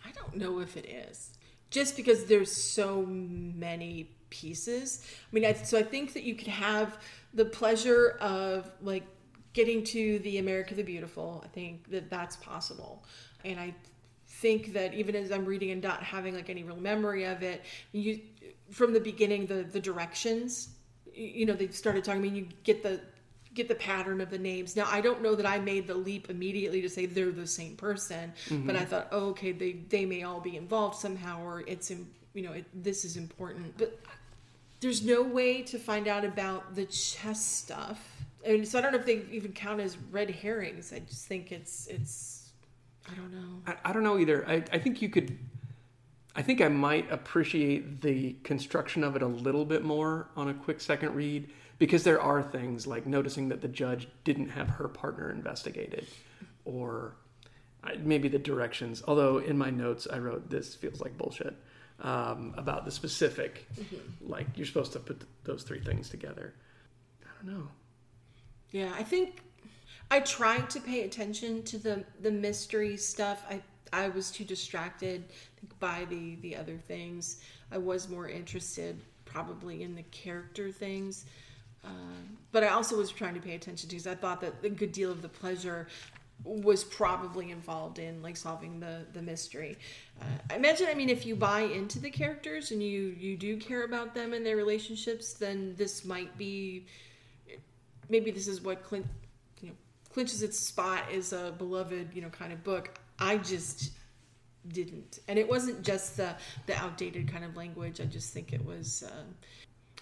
I 0.04 0.10
don't 0.12 0.36
know 0.36 0.60
if 0.60 0.76
it 0.76 0.86
is. 0.86 1.30
Just 1.70 1.96
because 1.96 2.26
there's 2.26 2.52
so 2.52 3.04
many 3.06 4.10
pieces. 4.30 5.06
I 5.30 5.34
mean, 5.34 5.44
I, 5.44 5.52
so 5.54 5.78
I 5.78 5.82
think 5.82 6.12
that 6.14 6.22
you 6.22 6.34
could 6.34 6.48
have 6.48 6.98
the 7.34 7.44
pleasure 7.44 8.16
of 8.20 8.70
like 8.82 9.04
getting 9.52 9.84
to 9.84 10.18
the 10.20 10.38
America 10.38 10.74
the 10.74 10.82
Beautiful. 10.82 11.42
I 11.44 11.48
think 11.48 11.90
that 11.90 12.10
that's 12.10 12.36
possible. 12.36 13.04
And 13.44 13.58
I 13.58 13.74
think 14.26 14.72
that 14.72 14.94
even 14.94 15.14
as 15.14 15.30
I'm 15.30 15.44
reading 15.44 15.70
and 15.70 15.82
not 15.82 16.02
having 16.02 16.34
like 16.34 16.50
any 16.50 16.62
real 16.62 16.76
memory 16.76 17.24
of 17.24 17.42
it, 17.42 17.62
you 17.92 18.20
from 18.72 18.92
the 18.92 19.00
beginning 19.00 19.46
the 19.46 19.62
the 19.62 19.80
directions 19.80 20.70
you 21.14 21.46
know 21.46 21.52
they 21.52 21.68
started 21.68 22.04
talking 22.04 22.20
I 22.20 22.24
mean 22.24 22.34
you 22.34 22.48
get 22.64 22.82
the 22.82 23.00
get 23.54 23.68
the 23.68 23.74
pattern 23.74 24.22
of 24.22 24.30
the 24.30 24.38
names. 24.38 24.76
Now 24.76 24.86
i 24.90 25.00
don't 25.00 25.22
know 25.22 25.34
that 25.34 25.46
i 25.46 25.58
made 25.58 25.86
the 25.86 25.94
leap 25.94 26.30
immediately 26.30 26.80
to 26.82 26.88
say 26.88 27.06
they're 27.06 27.30
the 27.30 27.46
same 27.46 27.76
person 27.76 28.32
mm-hmm. 28.48 28.66
but 28.66 28.76
i 28.76 28.84
thought 28.84 29.08
oh, 29.12 29.28
okay 29.28 29.52
they 29.52 29.72
they 29.88 30.04
may 30.06 30.22
all 30.22 30.40
be 30.40 30.56
involved 30.56 30.96
somehow 30.96 31.42
or 31.44 31.62
it's 31.66 31.90
in 31.90 32.06
you 32.34 32.42
know 32.42 32.52
it, 32.52 32.64
this 32.74 33.04
is 33.04 33.16
important. 33.16 33.76
But 33.76 33.98
there's 34.80 35.04
no 35.04 35.22
way 35.22 35.62
to 35.62 35.78
find 35.78 36.08
out 36.08 36.24
about 36.24 36.74
the 36.74 36.86
chess 36.86 37.44
stuff. 37.44 38.24
I 38.46 38.52
mean, 38.52 38.66
so 38.66 38.78
i 38.78 38.82
don't 38.82 38.92
know 38.92 38.98
if 38.98 39.06
they 39.06 39.24
even 39.30 39.52
count 39.52 39.80
as 39.80 39.96
red 40.10 40.30
herrings. 40.30 40.92
I 40.92 41.00
just 41.00 41.26
think 41.26 41.52
it's 41.52 41.86
it's 41.86 42.50
i 43.10 43.14
don't 43.14 43.32
know. 43.32 43.62
I, 43.66 43.90
I 43.90 43.92
don't 43.92 44.02
know 44.02 44.18
either. 44.18 44.48
I, 44.48 44.64
I 44.72 44.78
think 44.78 45.02
you 45.02 45.08
could 45.08 45.38
I 46.34 46.42
think 46.42 46.60
I 46.60 46.68
might 46.68 47.10
appreciate 47.12 48.00
the 48.00 48.34
construction 48.42 49.04
of 49.04 49.16
it 49.16 49.22
a 49.22 49.26
little 49.26 49.64
bit 49.64 49.84
more 49.84 50.28
on 50.36 50.48
a 50.48 50.54
quick 50.54 50.80
second 50.80 51.14
read 51.14 51.50
because 51.78 52.04
there 52.04 52.20
are 52.20 52.42
things 52.42 52.86
like 52.86 53.06
noticing 53.06 53.48
that 53.50 53.60
the 53.60 53.68
judge 53.68 54.08
didn't 54.24 54.48
have 54.48 54.68
her 54.68 54.88
partner 54.88 55.30
investigated 55.30 56.06
or 56.64 57.16
maybe 58.00 58.28
the 58.28 58.38
directions. 58.38 59.02
Although 59.06 59.38
in 59.38 59.58
my 59.58 59.70
notes 59.70 60.06
I 60.10 60.18
wrote 60.18 60.48
this 60.48 60.74
feels 60.74 61.00
like 61.00 61.18
bullshit 61.18 61.54
um, 62.00 62.54
about 62.56 62.84
the 62.84 62.90
specific, 62.90 63.66
mm-hmm. 63.74 64.30
like 64.30 64.46
you're 64.56 64.66
supposed 64.66 64.92
to 64.92 65.00
put 65.00 65.22
those 65.44 65.64
three 65.64 65.80
things 65.80 66.08
together. 66.08 66.54
I 67.22 67.44
don't 67.44 67.58
know. 67.58 67.68
Yeah, 68.70 68.92
I 68.96 69.02
think 69.02 69.42
I 70.10 70.20
tried 70.20 70.70
to 70.70 70.80
pay 70.80 71.02
attention 71.02 71.62
to 71.64 71.78
the 71.78 72.04
the 72.20 72.30
mystery 72.30 72.96
stuff. 72.96 73.44
I 73.50 73.60
I 73.92 74.08
was 74.08 74.30
too 74.30 74.44
distracted 74.44 75.24
by 75.78 76.06
the 76.08 76.36
the 76.36 76.56
other 76.56 76.76
things. 76.76 77.40
I 77.70 77.78
was 77.78 78.08
more 78.08 78.28
interested 78.28 79.00
probably 79.24 79.82
in 79.82 79.94
the 79.94 80.02
character 80.04 80.70
things. 80.70 81.24
Uh, 81.84 81.88
but 82.52 82.62
I 82.62 82.68
also 82.68 82.96
was 82.96 83.10
trying 83.10 83.34
to 83.34 83.40
pay 83.40 83.54
attention 83.54 83.88
to 83.88 83.94
because 83.94 84.06
I 84.06 84.14
thought 84.14 84.40
that 84.42 84.54
a 84.62 84.68
good 84.68 84.92
deal 84.92 85.10
of 85.10 85.20
the 85.20 85.28
pleasure 85.28 85.88
was 86.44 86.82
probably 86.82 87.50
involved 87.50 87.98
in 87.98 88.22
like 88.22 88.36
solving 88.36 88.80
the 88.80 89.06
the 89.12 89.22
mystery. 89.22 89.78
Uh, 90.20 90.24
I 90.50 90.56
imagine. 90.56 90.88
I 90.90 90.94
mean, 90.94 91.08
if 91.08 91.26
you 91.26 91.36
buy 91.36 91.62
into 91.62 91.98
the 91.98 92.10
characters 92.10 92.70
and 92.70 92.82
you 92.82 93.14
you 93.18 93.36
do 93.36 93.56
care 93.56 93.84
about 93.84 94.14
them 94.14 94.32
and 94.32 94.44
their 94.44 94.56
relationships, 94.56 95.34
then 95.34 95.74
this 95.76 96.04
might 96.04 96.36
be. 96.36 96.86
Maybe 98.08 98.30
this 98.30 98.46
is 98.46 98.60
what 98.60 98.82
Clint, 98.82 99.06
you 99.62 99.68
know, 99.68 99.74
clinches 100.12 100.42
its 100.42 100.58
spot 100.58 101.04
as 101.12 101.32
a 101.32 101.54
beloved, 101.56 102.10
you 102.12 102.20
know, 102.20 102.28
kind 102.28 102.52
of 102.52 102.62
book. 102.62 102.98
I 103.22 103.38
just 103.38 103.92
didn't, 104.68 105.20
and 105.28 105.38
it 105.38 105.48
wasn't 105.48 105.82
just 105.82 106.16
the 106.16 106.34
the 106.66 106.76
outdated 106.76 107.30
kind 107.30 107.44
of 107.44 107.56
language. 107.56 108.00
I 108.00 108.04
just 108.04 108.32
think 108.32 108.52
it 108.52 108.64
was. 108.64 109.04
Uh, 109.06 109.24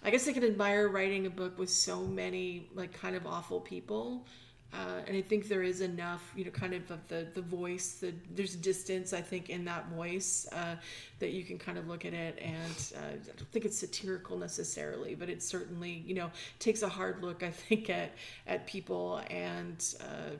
I 0.02 0.10
guess 0.10 0.26
I 0.26 0.32
could 0.32 0.44
admire 0.44 0.88
writing 0.88 1.26
a 1.26 1.30
book 1.30 1.58
with 1.58 1.68
so 1.68 2.00
many 2.00 2.68
like 2.74 2.92
kind 2.92 3.14
of 3.14 3.26
awful 3.26 3.60
people. 3.60 4.26
Uh, 4.72 5.00
and 5.08 5.16
I 5.16 5.20
think 5.20 5.48
there 5.48 5.64
is 5.64 5.80
enough, 5.80 6.32
you 6.36 6.44
know, 6.44 6.52
kind 6.52 6.74
of 6.74 6.88
of 6.90 7.06
the 7.08 7.26
the 7.34 7.42
voice. 7.42 7.94
The, 7.94 8.14
there's 8.34 8.54
distance, 8.54 9.12
I 9.12 9.20
think, 9.20 9.50
in 9.50 9.64
that 9.64 9.88
voice 9.88 10.46
uh, 10.52 10.76
that 11.18 11.30
you 11.30 11.42
can 11.42 11.58
kind 11.58 11.76
of 11.76 11.88
look 11.88 12.04
at 12.04 12.14
it, 12.14 12.38
and 12.40 12.92
uh, 12.96 13.14
I 13.14 13.36
don't 13.36 13.50
think 13.50 13.64
it's 13.64 13.76
satirical 13.76 14.38
necessarily, 14.38 15.16
but 15.16 15.28
it 15.28 15.42
certainly, 15.42 16.04
you 16.06 16.14
know, 16.14 16.30
takes 16.60 16.82
a 16.82 16.88
hard 16.88 17.20
look, 17.22 17.42
I 17.42 17.50
think, 17.50 17.90
at 17.90 18.12
at 18.46 18.66
people 18.66 19.20
and 19.28 19.84
uh, 20.00 20.36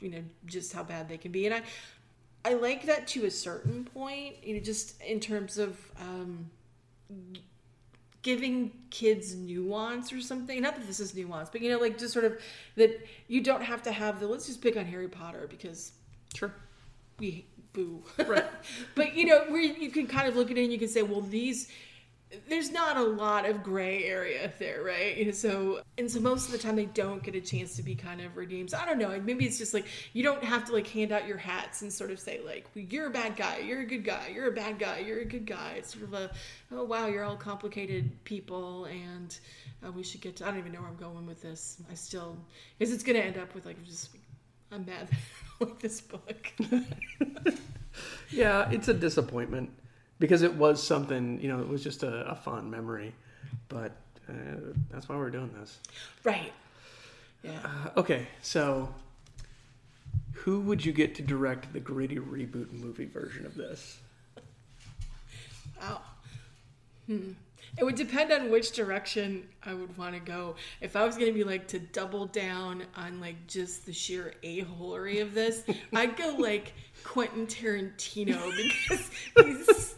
you 0.00 0.10
know 0.10 0.22
just 0.46 0.72
how 0.72 0.82
bad 0.82 1.08
they 1.08 1.18
can 1.18 1.32
be. 1.32 1.46
And 1.46 1.54
I 1.54 1.62
I 2.44 2.54
like 2.54 2.86
that 2.86 3.06
to 3.08 3.24
a 3.26 3.30
certain 3.30 3.84
point, 3.84 4.36
you 4.42 4.54
know, 4.54 4.60
just 4.60 5.00
in 5.02 5.20
terms 5.20 5.58
of 5.58 5.76
um, 6.00 6.50
giving 8.22 8.72
kids 8.90 9.34
nuance 9.34 10.12
or 10.12 10.20
something. 10.20 10.60
Not 10.60 10.76
that 10.76 10.86
this 10.86 11.00
is 11.00 11.14
nuance, 11.14 11.50
but 11.50 11.60
you 11.60 11.70
know, 11.70 11.78
like 11.78 11.98
just 11.98 12.12
sort 12.12 12.24
of 12.24 12.38
that 12.76 13.06
you 13.26 13.42
don't 13.42 13.62
have 13.62 13.82
to 13.84 13.92
have 13.92 14.20
the 14.20 14.26
let's 14.26 14.46
just 14.46 14.60
pick 14.60 14.76
on 14.76 14.84
Harry 14.84 15.08
Potter 15.08 15.46
because 15.48 15.92
sure 16.34 16.52
we 17.18 17.46
boo 17.72 18.02
right. 18.26 18.44
but 18.94 19.14
you 19.14 19.26
know, 19.26 19.44
where 19.48 19.60
you 19.60 19.90
can 19.90 20.06
kind 20.06 20.28
of 20.28 20.36
look 20.36 20.50
at 20.50 20.58
it 20.58 20.62
and 20.62 20.72
you 20.72 20.78
can 20.78 20.88
say, 20.88 21.02
well, 21.02 21.20
these 21.20 21.68
there's 22.48 22.70
not 22.70 22.96
a 22.96 23.02
lot 23.02 23.48
of 23.48 23.62
gray 23.62 24.04
area 24.04 24.52
there, 24.58 24.82
right? 24.82 25.34
So, 25.34 25.80
and 25.96 26.10
so 26.10 26.20
most 26.20 26.46
of 26.46 26.52
the 26.52 26.58
time 26.58 26.76
they 26.76 26.86
don't 26.86 27.22
get 27.22 27.34
a 27.34 27.40
chance 27.40 27.74
to 27.76 27.82
be 27.82 27.94
kind 27.94 28.20
of 28.20 28.36
redeemed. 28.36 28.70
So 28.70 28.78
I 28.78 28.84
don't 28.84 28.98
know. 28.98 29.18
Maybe 29.20 29.46
it's 29.46 29.56
just 29.56 29.72
like 29.72 29.86
you 30.12 30.22
don't 30.22 30.44
have 30.44 30.64
to 30.66 30.72
like 30.72 30.86
hand 30.86 31.10
out 31.12 31.26
your 31.26 31.38
hats 31.38 31.82
and 31.82 31.92
sort 31.92 32.10
of 32.10 32.20
say 32.20 32.40
like 32.44 32.66
you're 32.74 33.06
a 33.06 33.10
bad 33.10 33.36
guy, 33.36 33.58
you're 33.58 33.80
a 33.80 33.86
good 33.86 34.04
guy, 34.04 34.30
you're 34.34 34.48
a 34.48 34.52
bad 34.52 34.78
guy, 34.78 34.98
you're 34.98 35.20
a 35.20 35.24
good 35.24 35.46
guy. 35.46 35.74
It's 35.78 35.92
sort 35.92 36.04
of 36.04 36.14
a 36.14 36.30
oh 36.70 36.84
wow, 36.84 37.06
you're 37.06 37.24
all 37.24 37.36
complicated 37.36 38.10
people, 38.24 38.84
and 38.86 39.38
uh, 39.86 39.90
we 39.90 40.02
should 40.02 40.20
get 40.20 40.36
to. 40.36 40.46
I 40.46 40.50
don't 40.50 40.58
even 40.58 40.72
know 40.72 40.80
where 40.80 40.90
I'm 40.90 40.96
going 40.96 41.26
with 41.26 41.40
this. 41.40 41.78
I 41.90 41.94
still 41.94 42.36
because 42.78 42.92
it's 42.92 43.04
gonna 43.04 43.20
end 43.20 43.38
up 43.38 43.54
with 43.54 43.64
like 43.64 43.82
just 43.84 44.10
I'm 44.70 44.84
mad 44.84 45.08
with 45.60 45.80
this 45.80 46.02
book. 46.02 46.52
yeah, 48.30 48.70
it's 48.70 48.88
a 48.88 48.94
disappointment 48.94 49.70
because 50.18 50.42
it 50.42 50.54
was 50.54 50.82
something, 50.82 51.40
you 51.40 51.48
know, 51.48 51.60
it 51.60 51.68
was 51.68 51.82
just 51.82 52.02
a, 52.02 52.30
a 52.30 52.34
fun 52.34 52.70
memory. 52.70 53.12
But 53.68 53.92
uh, 54.28 54.32
that's 54.90 55.08
why 55.08 55.16
we're 55.16 55.30
doing 55.30 55.50
this. 55.58 55.78
Right. 56.24 56.52
Yeah. 57.42 57.58
Uh, 57.64 58.00
okay, 58.00 58.26
so 58.42 58.92
who 60.32 60.60
would 60.60 60.84
you 60.84 60.92
get 60.92 61.14
to 61.16 61.22
direct 61.22 61.72
the 61.72 61.80
gritty 61.80 62.16
reboot 62.16 62.72
movie 62.72 63.06
version 63.06 63.46
of 63.46 63.54
this? 63.54 63.98
Wow. 65.80 66.00
Hmm. 67.06 67.32
It 67.76 67.84
would 67.84 67.96
depend 67.96 68.32
on 68.32 68.50
which 68.50 68.72
direction 68.72 69.46
I 69.64 69.74
would 69.74 69.96
want 69.98 70.14
to 70.14 70.20
go. 70.20 70.56
If 70.80 70.96
I 70.96 71.04
was 71.04 71.16
going 71.16 71.28
to 71.28 71.34
be 71.34 71.44
like 71.44 71.68
to 71.68 71.78
double 71.78 72.26
down 72.26 72.84
on 72.96 73.20
like 73.20 73.46
just 73.46 73.84
the 73.84 73.92
sheer 73.92 74.34
a 74.42 74.62
holery 74.62 75.20
of 75.20 75.34
this, 75.34 75.64
I'd 75.94 76.16
go 76.16 76.34
like 76.38 76.72
Quentin 77.04 77.46
Tarantino 77.46 78.38
because 78.56 79.10
he's. 79.36 79.94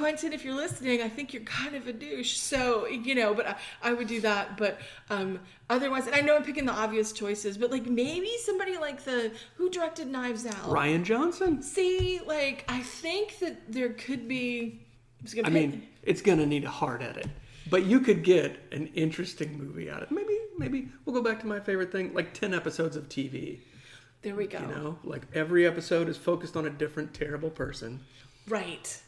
Quentin, 0.00 0.32
if 0.32 0.46
you're 0.46 0.54
listening, 0.54 1.02
I 1.02 1.10
think 1.10 1.34
you're 1.34 1.42
kind 1.42 1.76
of 1.76 1.86
a 1.86 1.92
douche. 1.92 2.38
So 2.38 2.86
you 2.86 3.14
know, 3.14 3.34
but 3.34 3.46
I, 3.46 3.56
I 3.82 3.92
would 3.92 4.08
do 4.08 4.22
that. 4.22 4.56
But 4.56 4.80
um, 5.10 5.40
otherwise, 5.68 6.06
and 6.06 6.16
I 6.16 6.22
know 6.22 6.36
I'm 6.36 6.42
picking 6.42 6.64
the 6.64 6.72
obvious 6.72 7.12
choices, 7.12 7.58
but 7.58 7.70
like 7.70 7.84
maybe 7.84 8.30
somebody 8.42 8.78
like 8.78 9.04
the 9.04 9.30
who 9.56 9.68
directed 9.68 10.08
Knives 10.08 10.46
Out, 10.46 10.70
Rian 10.70 11.04
Johnson. 11.04 11.62
See, 11.62 12.18
like 12.26 12.64
I 12.66 12.80
think 12.80 13.38
that 13.40 13.70
there 13.70 13.90
could 13.90 14.26
be. 14.26 14.80
I, 15.44 15.48
I 15.48 15.50
mean, 15.50 15.86
it's 16.02 16.22
gonna 16.22 16.46
need 16.46 16.64
a 16.64 16.70
hard 16.70 17.02
edit, 17.02 17.28
but 17.68 17.84
you 17.84 18.00
could 18.00 18.24
get 18.24 18.58
an 18.72 18.86
interesting 18.94 19.58
movie 19.58 19.90
out 19.90 20.02
of 20.02 20.10
it. 20.10 20.14
Maybe, 20.14 20.38
maybe 20.56 20.88
we'll 21.04 21.14
go 21.14 21.22
back 21.22 21.40
to 21.40 21.46
my 21.46 21.60
favorite 21.60 21.92
thing, 21.92 22.14
like 22.14 22.32
ten 22.32 22.54
episodes 22.54 22.96
of 22.96 23.10
TV. 23.10 23.60
There 24.22 24.34
we 24.34 24.46
go. 24.46 24.60
You 24.60 24.66
know, 24.66 24.98
like 25.04 25.22
every 25.34 25.66
episode 25.66 26.08
is 26.08 26.16
focused 26.16 26.56
on 26.56 26.64
a 26.64 26.70
different 26.70 27.12
terrible 27.12 27.50
person. 27.50 28.00
Right. 28.48 28.98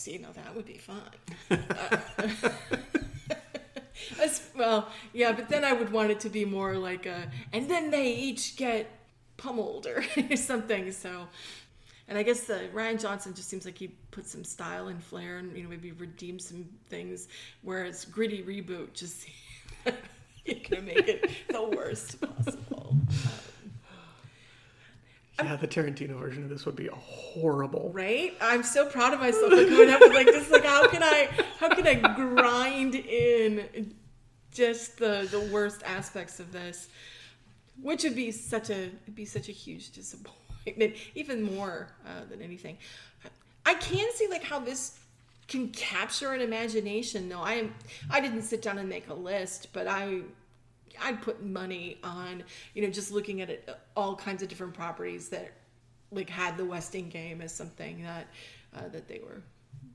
See, 0.00 0.16
no, 0.16 0.32
that 0.32 0.56
would 0.56 0.64
be 0.64 0.78
fun. 0.78 1.02
uh, 1.50 1.98
well, 4.56 4.88
yeah, 5.12 5.32
but 5.32 5.50
then 5.50 5.62
I 5.62 5.74
would 5.74 5.92
want 5.92 6.10
it 6.10 6.20
to 6.20 6.30
be 6.30 6.46
more 6.46 6.78
like 6.78 7.04
a, 7.04 7.30
and 7.52 7.70
then 7.70 7.90
they 7.90 8.14
each 8.14 8.56
get 8.56 8.90
pummeled 9.36 9.86
or 9.86 10.02
something. 10.36 10.90
So, 10.92 11.28
and 12.08 12.16
I 12.16 12.22
guess 12.22 12.44
the 12.44 12.70
Rian 12.72 12.98
Johnson 12.98 13.34
just 13.34 13.50
seems 13.50 13.66
like 13.66 13.76
he 13.76 13.88
put 14.10 14.26
some 14.26 14.42
style 14.42 14.88
and 14.88 15.04
flair, 15.04 15.36
and 15.36 15.54
you 15.54 15.64
know 15.64 15.68
maybe 15.68 15.92
redeem 15.92 16.38
some 16.38 16.64
things. 16.88 17.28
Whereas 17.60 18.06
gritty 18.06 18.42
reboot 18.42 18.94
just 18.94 19.28
you're 20.46 20.56
gonna 20.70 20.80
make 20.80 21.08
it 21.08 21.30
the 21.50 21.62
worst 21.62 22.18
possible. 22.22 22.96
Yeah, 25.44 25.56
the 25.56 25.68
Tarantino 25.68 26.18
version 26.18 26.44
of 26.44 26.50
this 26.50 26.66
would 26.66 26.76
be 26.76 26.88
horrible. 26.92 27.90
Right? 27.92 28.34
I'm 28.40 28.62
so 28.62 28.86
proud 28.86 29.14
of 29.14 29.20
myself 29.20 29.52
for 29.52 29.64
coming 29.64 29.90
up 29.90 30.00
with 30.00 30.14
like 30.14 30.26
this. 30.26 30.50
Like, 30.50 30.64
how 30.64 30.88
can 30.88 31.02
I, 31.02 31.28
how 31.58 31.68
can 31.74 31.86
I 31.86 31.94
grind 31.94 32.94
in 32.94 33.94
just 34.52 34.98
the 34.98 35.28
the 35.30 35.40
worst 35.52 35.82
aspects 35.84 36.40
of 36.40 36.52
this, 36.52 36.88
which 37.80 38.04
would 38.04 38.16
be 38.16 38.30
such 38.30 38.70
a 38.70 38.84
it'd 38.84 39.14
be 39.14 39.24
such 39.24 39.48
a 39.48 39.52
huge 39.52 39.92
disappointment, 39.92 40.94
even 41.14 41.42
more 41.42 41.88
uh, 42.06 42.24
than 42.28 42.42
anything. 42.42 42.78
I 43.64 43.74
can 43.74 44.08
see 44.14 44.26
like 44.28 44.44
how 44.44 44.58
this 44.58 44.98
can 45.48 45.68
capture 45.70 46.32
an 46.32 46.40
imagination. 46.40 47.28
Though 47.28 47.42
I 47.42 47.54
am, 47.54 47.74
I 48.10 48.20
didn't 48.20 48.42
sit 48.42 48.62
down 48.62 48.78
and 48.78 48.88
make 48.88 49.08
a 49.08 49.14
list, 49.14 49.68
but 49.72 49.86
I 49.86 50.20
I'd 51.00 51.22
put 51.22 51.42
money 51.44 51.98
on, 52.02 52.44
you 52.74 52.82
know, 52.82 52.90
just 52.90 53.10
looking 53.10 53.40
at 53.40 53.50
it, 53.50 53.68
all 53.96 54.16
kinds 54.16 54.42
of 54.42 54.48
different 54.48 54.74
properties 54.74 55.28
that 55.30 55.52
like 56.12 56.30
had 56.30 56.56
the 56.56 56.64
Westing 56.64 57.08
game 57.08 57.40
as 57.40 57.54
something 57.54 58.02
that 58.02 58.26
uh, 58.76 58.88
that 58.88 59.08
they 59.08 59.20
were 59.24 59.42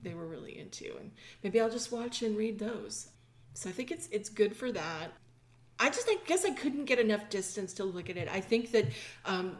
they 0.01 0.13
were 0.13 0.25
really 0.25 0.57
into, 0.57 0.95
and 0.97 1.11
maybe 1.43 1.59
I'll 1.59 1.69
just 1.69 1.91
watch 1.91 2.21
and 2.21 2.37
read 2.37 2.59
those. 2.59 3.07
So 3.53 3.69
I 3.69 3.71
think 3.71 3.91
it's 3.91 4.07
it's 4.11 4.29
good 4.29 4.55
for 4.55 4.71
that. 4.71 5.11
I 5.79 5.89
just 5.89 6.07
I 6.09 6.17
guess 6.25 6.45
I 6.45 6.51
couldn't 6.51 6.85
get 6.85 6.99
enough 6.99 7.29
distance 7.29 7.73
to 7.75 7.83
look 7.83 8.09
at 8.09 8.17
it. 8.17 8.29
I 8.31 8.39
think 8.39 8.71
that 8.71 8.85
um, 9.25 9.57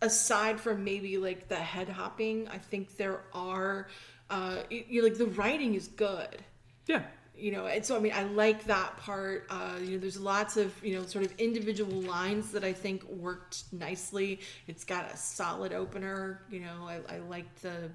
aside 0.00 0.60
from 0.60 0.84
maybe 0.84 1.18
like 1.18 1.48
the 1.48 1.56
head 1.56 1.88
hopping, 1.88 2.48
I 2.48 2.58
think 2.58 2.96
there 2.96 3.22
are 3.34 3.88
uh, 4.30 4.62
you, 4.70 5.02
like 5.02 5.16
the 5.16 5.26
writing 5.26 5.74
is 5.74 5.88
good. 5.88 6.44
Yeah 6.86 7.02
you 7.38 7.52
know 7.52 7.66
and 7.66 7.84
so 7.84 7.96
i 7.96 7.98
mean 7.98 8.12
i 8.14 8.22
like 8.24 8.64
that 8.64 8.96
part 8.96 9.46
uh, 9.50 9.74
you 9.80 9.92
know 9.92 9.98
there's 9.98 10.20
lots 10.20 10.56
of 10.56 10.72
you 10.84 10.98
know 10.98 11.06
sort 11.06 11.24
of 11.24 11.32
individual 11.38 12.02
lines 12.02 12.50
that 12.50 12.64
i 12.64 12.72
think 12.72 13.04
worked 13.04 13.64
nicely. 13.72 14.40
It's 14.66 14.84
got 14.84 15.12
a 15.12 15.16
solid 15.16 15.72
opener 15.72 16.42
you 16.50 16.60
know 16.60 16.86
i, 16.86 17.00
I 17.14 17.18
liked 17.18 17.62
the 17.62 17.90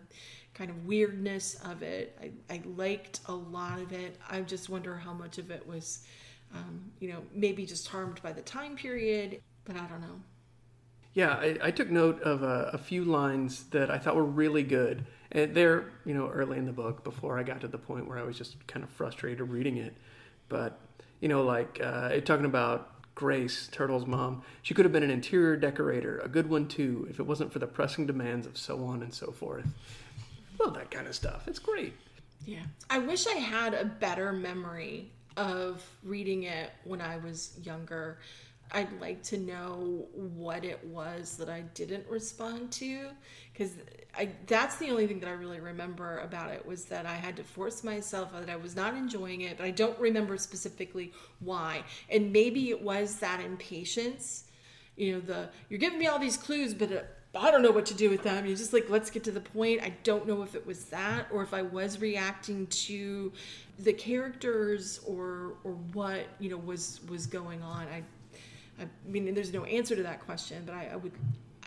kind 0.54 0.70
of 0.70 0.86
weirdness 0.86 1.56
of 1.66 1.82
it. 1.82 2.16
I, 2.22 2.54
I 2.54 2.62
liked 2.78 3.22
a 3.26 3.34
lot 3.34 3.80
of 3.80 3.92
it. 3.92 4.20
I 4.30 4.42
just 4.42 4.70
wonder 4.70 4.96
how 4.96 5.12
much 5.12 5.40
of 5.40 5.50
it 5.50 5.66
was 5.66 6.06
um, 6.54 6.92
you 7.00 7.10
know 7.10 7.24
maybe 7.34 7.66
just 7.66 7.88
harmed 7.88 8.22
by 8.22 8.32
the 8.32 8.42
time 8.42 8.76
period 8.76 9.42
but 9.66 9.76
i 9.76 9.86
don't 9.88 10.02
know 10.02 10.20
yeah 11.14 11.36
i, 11.36 11.58
I 11.62 11.72
took 11.72 11.90
note 11.90 12.22
of 12.22 12.44
a, 12.44 12.72
a 12.74 12.78
few 12.78 13.04
lines 13.04 13.66
that 13.66 13.90
i 13.90 13.98
thought 13.98 14.16
were 14.16 14.24
really 14.24 14.64
good 14.64 15.06
and 15.34 15.56
they're, 15.56 15.86
you 16.06 16.14
know, 16.14 16.30
early 16.30 16.58
in 16.58 16.66
the 16.66 16.72
book 16.72 17.04
before 17.04 17.40
I 17.40 17.44
got 17.44 17.62
to 17.62 17.68
the 17.68 17.78
point 17.78 18.08
where 18.08 18.20
I 18.20 18.24
was 18.24 18.38
just 18.38 18.66
kind 18.68 18.84
of 18.84 18.90
frustrated 18.92 19.50
reading 19.50 19.78
it. 19.78 19.96
But, 20.48 20.80
you 21.20 21.28
know, 21.28 21.44
like 21.44 21.82
uh, 21.84 22.20
talking 22.22 22.46
about 22.46 22.92
Grace, 23.16 23.68
Turtle's 23.72 24.06
mom, 24.06 24.44
she 24.62 24.76
could 24.76 24.86
have 24.86 24.92
been 24.92 25.04
an 25.04 25.10
interior 25.10 25.58
decorator, 25.58 26.20
a 26.20 26.30
good 26.30 26.50
one 26.50 26.68
too, 26.68 27.08
if 27.10 27.20
it 27.20 27.24
wasn't 27.24 27.52
for 27.52 27.60
the 27.60 27.68
pressing 27.68 28.06
demands 28.06 28.46
of 28.46 28.58
so 28.58 28.86
on 28.86 29.02
and 29.02 29.14
so 29.14 29.32
forth. 29.32 29.66
Love 30.60 30.76
that 30.76 30.92
kind 30.92 31.08
of 31.08 31.16
stuff. 31.16 31.48
It's 31.48 31.60
great. 31.60 31.94
Yeah. 32.46 32.64
I 32.90 33.00
wish 33.00 33.26
I 33.26 33.34
had 33.34 33.74
a 33.74 33.86
better 33.86 34.32
memory 34.32 35.10
of 35.36 35.84
reading 36.04 36.44
it 36.44 36.70
when 36.84 37.02
I 37.02 37.18
was 37.18 37.58
younger. 37.64 38.20
I'd 38.74 39.00
like 39.00 39.22
to 39.24 39.38
know 39.38 40.08
what 40.12 40.66
it 40.66 40.84
was 40.86 41.38
that 41.38 41.48
I 41.48 41.62
didn't 41.76 42.08
respond 42.10 42.72
to 42.74 43.10
because 43.52 43.74
I 44.18 44.30
that's 44.48 44.78
the 44.78 44.90
only 44.90 45.06
thing 45.06 45.20
that 45.20 45.30
I 45.30 45.34
really 45.34 45.60
remember 45.60 46.20
about 46.20 46.50
it 46.52 46.66
was 46.66 46.86
that 46.86 47.06
I 47.06 47.14
had 47.14 47.36
to 47.38 47.44
force 47.44 47.84
myself 47.84 48.32
that 48.34 48.50
I 48.50 48.56
was 48.56 48.76
not 48.76 48.96
enjoying 48.96 49.42
it, 49.42 49.58
but 49.58 49.66
I 49.66 49.72
don't 49.72 49.98
remember 50.00 50.38
specifically 50.38 51.12
why. 51.40 51.84
And 52.10 52.34
maybe 52.34 52.72
it 52.72 52.82
was 52.82 53.20
that 53.20 53.42
impatience. 53.42 54.46
You 54.96 55.14
know, 55.14 55.20
the 55.20 55.50
you're 55.70 55.80
giving 55.80 56.00
me 56.00 56.08
all 56.08 56.20
these 56.20 56.38
clues, 56.38 56.74
but 56.74 56.92
uh, 56.92 57.02
I 57.36 57.52
don't 57.52 57.62
know 57.64 57.72
what 57.72 57.88
to 57.88 57.96
do 57.96 58.10
with 58.10 58.24
them. 58.24 58.46
You're 58.46 58.58
just 58.58 58.74
like, 58.74 58.90
let's 58.90 59.10
get 59.10 59.24
to 59.26 59.32
the 59.32 59.42
point. 59.42 59.82
I 59.82 59.94
don't 60.04 60.28
know 60.28 60.44
if 60.44 60.54
it 60.54 60.66
was 60.66 60.86
that 60.86 61.28
or 61.32 61.42
if 61.42 61.54
I 61.54 61.64
was 61.64 62.00
reacting 62.00 62.68
to 62.68 63.32
the 63.80 63.94
characters 63.94 65.00
or 65.06 65.58
or 65.64 65.74
what 65.94 66.26
you 66.40 66.50
know 66.50 66.58
was 66.58 67.02
was 67.08 67.28
going 67.28 67.62
on. 67.62 67.88
I 67.88 68.04
I 68.80 68.86
mean, 69.06 69.34
there's 69.34 69.54
no 69.54 69.64
answer 69.66 69.96
to 69.96 70.04
that 70.04 70.26
question, 70.26 70.64
but 70.66 70.74
I, 70.76 70.90
I 70.94 70.96
would, 70.96 71.12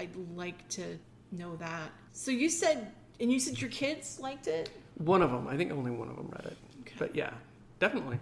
I'd 0.01 0.15
like 0.35 0.67
to 0.71 0.99
know 1.33 1.57
that. 1.57 1.91
So 2.13 2.31
you 2.31 2.49
said, 2.49 2.93
and 3.21 3.33
you 3.33 3.39
said 3.39 3.61
your 3.61 3.71
kids 3.71 4.19
liked 4.21 4.47
it. 4.47 4.71
One 4.99 5.23
of 5.23 5.31
them, 5.31 5.47
I 5.47 5.57
think 5.57 5.73
only 5.73 5.91
one 5.91 6.09
of 6.09 6.17
them 6.17 6.29
read 6.33 6.47
it, 6.47 6.57
okay. 6.81 6.95
but 6.99 7.15
yeah, 7.15 7.31
definitely. 7.79 8.19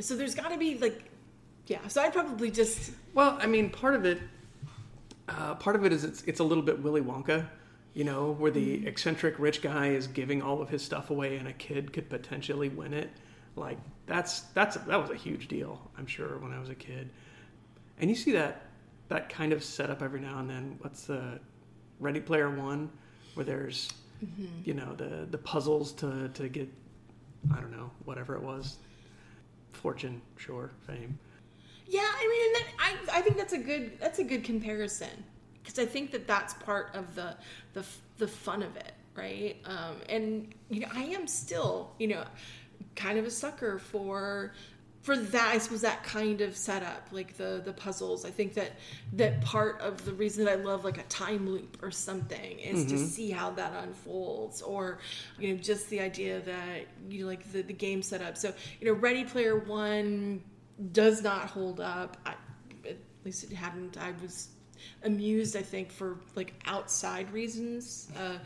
So 0.00 0.16
there's 0.16 0.34
got 0.34 0.48
to 0.48 0.58
be 0.58 0.78
like, 0.78 1.10
yeah. 1.66 1.86
So 1.88 2.02
I'd 2.02 2.12
probably 2.12 2.50
just. 2.50 2.92
Well, 3.14 3.38
I 3.40 3.46
mean, 3.46 3.70
part 3.70 3.94
of 3.94 4.04
it, 4.04 4.20
uh, 5.28 5.54
part 5.54 5.76
of 5.76 5.84
it 5.84 5.92
is 5.92 6.04
it's 6.04 6.22
it's 6.22 6.40
a 6.40 6.44
little 6.44 6.62
bit 6.62 6.82
Willy 6.82 7.00
Wonka, 7.00 7.46
you 7.94 8.04
know, 8.04 8.32
where 8.32 8.50
the 8.50 8.78
mm-hmm. 8.78 8.86
eccentric 8.86 9.38
rich 9.38 9.62
guy 9.62 9.88
is 9.88 10.06
giving 10.06 10.42
all 10.42 10.60
of 10.60 10.68
his 10.68 10.82
stuff 10.82 11.10
away, 11.10 11.36
and 11.36 11.48
a 11.48 11.52
kid 11.52 11.92
could 11.92 12.08
potentially 12.10 12.68
win 12.68 12.92
it. 12.92 13.10
Like 13.56 13.78
that's 14.06 14.40
that's 14.52 14.76
that 14.76 15.00
was 15.00 15.10
a 15.10 15.16
huge 15.16 15.48
deal. 15.48 15.80
I'm 15.96 16.06
sure 16.06 16.38
when 16.38 16.52
I 16.52 16.58
was 16.58 16.68
a 16.68 16.74
kid 16.74 17.10
and 17.98 18.10
you 18.10 18.16
see 18.16 18.32
that 18.32 18.62
that 19.08 19.28
kind 19.28 19.52
of 19.52 19.62
setup 19.62 20.02
every 20.02 20.20
now 20.20 20.38
and 20.38 20.48
then. 20.48 20.76
What's 20.80 21.04
the 21.04 21.38
Ready 22.00 22.20
Player 22.20 22.50
One, 22.50 22.90
where 23.34 23.44
there's 23.44 23.92
mm-hmm. 24.24 24.46
you 24.64 24.74
know 24.74 24.94
the 24.94 25.26
the 25.30 25.38
puzzles 25.38 25.92
to 25.94 26.28
to 26.28 26.48
get 26.48 26.68
I 27.52 27.60
don't 27.60 27.72
know 27.72 27.90
whatever 28.04 28.34
it 28.34 28.42
was, 28.42 28.78
fortune, 29.72 30.20
sure, 30.36 30.70
fame. 30.86 31.18
Yeah, 31.86 32.00
I 32.00 32.28
mean, 32.28 32.52
that, 32.52 33.08
I 33.12 33.18
I 33.18 33.20
think 33.20 33.36
that's 33.36 33.52
a 33.52 33.58
good 33.58 33.98
that's 34.00 34.18
a 34.18 34.24
good 34.24 34.44
comparison 34.44 35.24
because 35.62 35.78
I 35.78 35.86
think 35.86 36.10
that 36.12 36.26
that's 36.26 36.54
part 36.54 36.94
of 36.94 37.14
the 37.14 37.36
the 37.74 37.84
the 38.18 38.28
fun 38.28 38.62
of 38.62 38.76
it, 38.76 38.92
right? 39.14 39.56
Um, 39.64 39.96
and 40.08 40.54
you 40.70 40.80
know, 40.80 40.88
I 40.92 41.04
am 41.04 41.26
still 41.26 41.92
you 41.98 42.08
know 42.08 42.24
kind 42.96 43.18
of 43.18 43.26
a 43.26 43.30
sucker 43.30 43.78
for 43.78 44.52
for 45.04 45.16
that 45.16 45.54
i 45.54 45.58
suppose 45.58 45.82
that 45.82 46.02
kind 46.02 46.40
of 46.40 46.56
setup 46.56 47.06
like 47.12 47.36
the 47.36 47.62
the 47.64 47.72
puzzles 47.72 48.24
i 48.24 48.30
think 48.30 48.54
that 48.54 48.72
that 49.12 49.40
part 49.42 49.80
of 49.80 50.04
the 50.04 50.12
reason 50.14 50.44
that 50.44 50.58
i 50.58 50.62
love 50.62 50.84
like 50.84 50.98
a 50.98 51.02
time 51.04 51.48
loop 51.48 51.78
or 51.82 51.92
something 51.92 52.58
is 52.58 52.84
to 52.86 52.94
mm-hmm. 52.94 53.04
see 53.04 53.30
how 53.30 53.50
that 53.50 53.72
unfolds 53.84 54.60
or 54.62 54.98
you 55.38 55.52
know 55.54 55.60
just 55.60 55.88
the 55.90 56.00
idea 56.00 56.40
that 56.40 56.86
you 57.08 57.22
know, 57.22 57.26
like 57.26 57.50
the, 57.52 57.62
the 57.62 57.72
game 57.72 58.02
setup. 58.02 58.36
So 58.36 58.52
you 58.80 58.86
know 58.86 58.98
ready 58.98 59.24
player 59.24 59.58
one 59.58 60.42
does 60.92 61.22
not 61.22 61.46
hold 61.50 61.80
up. 61.80 62.16
I, 62.26 62.34
at 62.88 62.96
least 63.24 63.44
it 63.44 63.52
hadn't. 63.52 63.96
I 63.98 64.12
was 64.22 64.48
amused 65.04 65.56
i 65.56 65.62
think 65.62 65.90
for 65.90 66.18
like 66.34 66.54
outside 66.66 67.30
reasons. 67.32 68.08
Uh, 68.18 68.38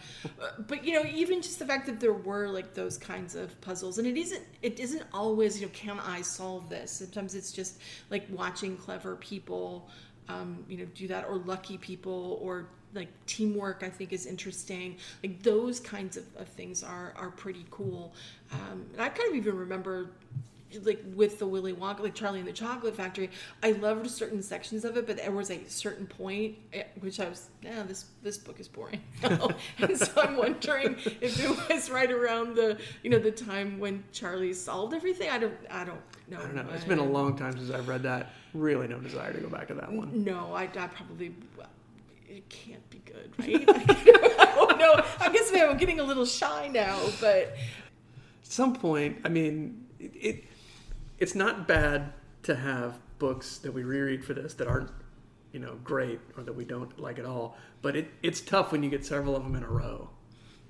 but 0.66 0.84
you 0.84 0.92
know 0.92 1.08
even 1.10 1.40
just 1.42 1.58
the 1.58 1.66
fact 1.66 1.86
that 1.86 2.00
there 2.00 2.12
were 2.12 2.48
like 2.48 2.74
those 2.74 2.98
kinds 2.98 3.34
of 3.34 3.58
puzzles 3.60 3.98
and 3.98 4.06
it 4.06 4.16
isn't 4.16 4.42
it 4.62 4.78
isn't 4.80 5.02
always 5.12 5.60
you 5.60 5.66
know 5.66 5.72
can 5.74 5.98
i 6.00 6.20
solve 6.22 6.68
this? 6.68 6.90
Sometimes 6.90 7.34
it's 7.34 7.52
just 7.52 7.80
like 8.10 8.24
watching 8.30 8.76
clever 8.76 9.16
people 9.16 9.88
um, 10.28 10.64
you 10.68 10.78
know 10.78 10.86
do 10.94 11.08
that 11.08 11.24
or 11.28 11.36
lucky 11.38 11.78
people 11.78 12.38
or 12.42 12.68
like 12.94 13.08
teamwork 13.26 13.82
i 13.82 13.88
think 13.88 14.12
is 14.12 14.26
interesting. 14.26 14.96
Like 15.22 15.42
those 15.42 15.80
kinds 15.80 16.16
of, 16.16 16.24
of 16.36 16.48
things 16.48 16.82
are 16.82 17.14
are 17.16 17.30
pretty 17.30 17.64
cool. 17.70 18.14
Um, 18.52 18.86
and 18.92 19.02
i 19.02 19.08
kind 19.08 19.30
of 19.30 19.36
even 19.36 19.56
remember 19.56 20.10
like 20.82 21.02
with 21.14 21.38
the 21.38 21.46
Willy 21.46 21.72
Wonka, 21.72 22.00
like 22.00 22.14
Charlie 22.14 22.40
and 22.40 22.48
the 22.48 22.52
Chocolate 22.52 22.94
Factory, 22.94 23.30
I 23.62 23.72
loved 23.72 24.10
certain 24.10 24.42
sections 24.42 24.84
of 24.84 24.96
it, 24.96 25.06
but 25.06 25.16
there 25.16 25.30
was 25.30 25.50
a 25.50 25.64
certain 25.68 26.06
point 26.06 26.56
at 26.72 26.90
which 27.00 27.20
I 27.20 27.28
was, 27.28 27.48
yeah, 27.62 27.82
this 27.84 28.06
this 28.22 28.36
book 28.36 28.60
is 28.60 28.68
boring. 28.68 29.00
and 29.22 29.98
so 29.98 30.20
I'm 30.20 30.36
wondering 30.36 30.96
if 31.20 31.42
it 31.42 31.68
was 31.68 31.90
right 31.90 32.10
around 32.10 32.56
the 32.56 32.78
you 33.02 33.10
know 33.10 33.18
the 33.18 33.30
time 33.30 33.78
when 33.78 34.04
Charlie 34.12 34.52
solved 34.52 34.94
everything. 34.94 35.30
I 35.30 35.38
don't 35.38 35.54
I 35.70 35.84
don't 35.84 36.00
know. 36.28 36.38
I 36.38 36.42
don't 36.42 36.54
know. 36.54 36.66
It's 36.74 36.84
been 36.84 36.98
a 36.98 37.04
long 37.04 37.36
time 37.36 37.52
since 37.52 37.70
I've 37.70 37.88
read 37.88 38.02
that. 38.02 38.32
Really, 38.54 38.88
no 38.88 38.98
desire 38.98 39.32
to 39.32 39.40
go 39.40 39.48
back 39.48 39.68
to 39.68 39.74
that 39.74 39.92
one. 39.92 40.24
No, 40.24 40.52
I, 40.54 40.62
I 40.64 40.86
probably. 40.86 41.34
It 42.28 42.46
can't 42.50 42.88
be 42.90 43.00
good, 43.06 43.32
right? 43.38 43.64
oh 44.56 44.76
no, 44.78 45.02
I 45.18 45.32
guess 45.32 45.50
maybe 45.50 45.64
I'm 45.64 45.78
getting 45.78 45.98
a 45.98 46.04
little 46.04 46.26
shy 46.26 46.68
now, 46.68 46.98
but 47.20 47.36
At 47.38 47.56
some 48.42 48.74
point, 48.74 49.18
I 49.24 49.30
mean, 49.30 49.86
it, 49.98 50.12
it 50.14 50.44
it's 51.18 51.34
not 51.34 51.66
bad 51.66 52.12
to 52.44 52.54
have 52.54 52.98
books 53.18 53.58
that 53.58 53.72
we 53.72 53.82
reread 53.82 54.24
for 54.24 54.34
this 54.34 54.54
that 54.54 54.68
aren't, 54.68 54.90
you 55.52 55.60
know, 55.60 55.76
great 55.84 56.20
or 56.36 56.42
that 56.44 56.54
we 56.54 56.64
don't 56.64 56.98
like 56.98 57.18
at 57.18 57.24
all. 57.24 57.56
But 57.82 57.96
it, 57.96 58.10
it's 58.22 58.40
tough 58.40 58.72
when 58.72 58.82
you 58.82 58.90
get 58.90 59.04
several 59.04 59.36
of 59.36 59.42
them 59.42 59.54
in 59.56 59.62
a 59.62 59.68
row. 59.68 60.10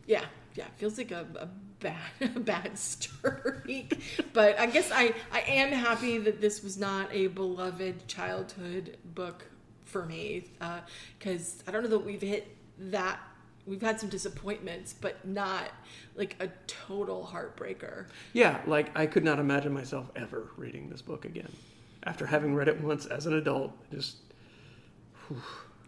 Yeah, 0.07 0.25
yeah, 0.55 0.67
feels 0.77 0.99
like 0.99 1.11
a, 1.11 1.27
a 1.39 1.49
bad 1.81 1.97
a 2.21 2.41
bad 2.41 2.79
streak. 2.79 4.01
but 4.33 4.59
I 4.59 4.67
guess 4.67 4.91
I 4.93 5.15
I 5.31 5.41
am 5.41 5.71
happy 5.71 6.19
that 6.19 6.41
this 6.41 6.63
was 6.63 6.79
not 6.79 7.09
a 7.13 7.29
beloved 7.29 8.09
childhood 8.09 8.97
book 9.05 9.47
for 9.85 10.05
me 10.05 10.51
uh, 10.61 10.81
because 11.19 11.63
I 11.67 11.71
don't 11.71 11.83
know 11.83 11.91
that 11.91 12.05
we've 12.05 12.21
hit 12.21 12.57
that. 12.79 13.21
We've 13.69 13.83
had 13.83 14.01
some 14.01 14.09
disappointments, 14.09 14.95
but 14.99 15.27
not 15.27 15.71
like 16.17 16.37
a 16.41 16.49
total 16.67 17.29
heartbreaker. 17.33 18.07
Yeah, 18.33 18.61
like 18.67 18.97
I 18.99 19.07
could 19.07 19.25
not 19.25 19.39
imagine 19.39 19.73
myself 19.73 20.11
ever 20.17 20.49
reading 20.57 20.89
this 20.89 21.03
book 21.03 21.25
again. 21.25 21.53
After 22.05 22.27
having 22.27 22.55
read 22.55 22.69
it 22.69 22.81
once 22.81 23.07
as 23.07 23.27
an 23.27 23.35
adult, 23.35 23.73
just 23.93 24.17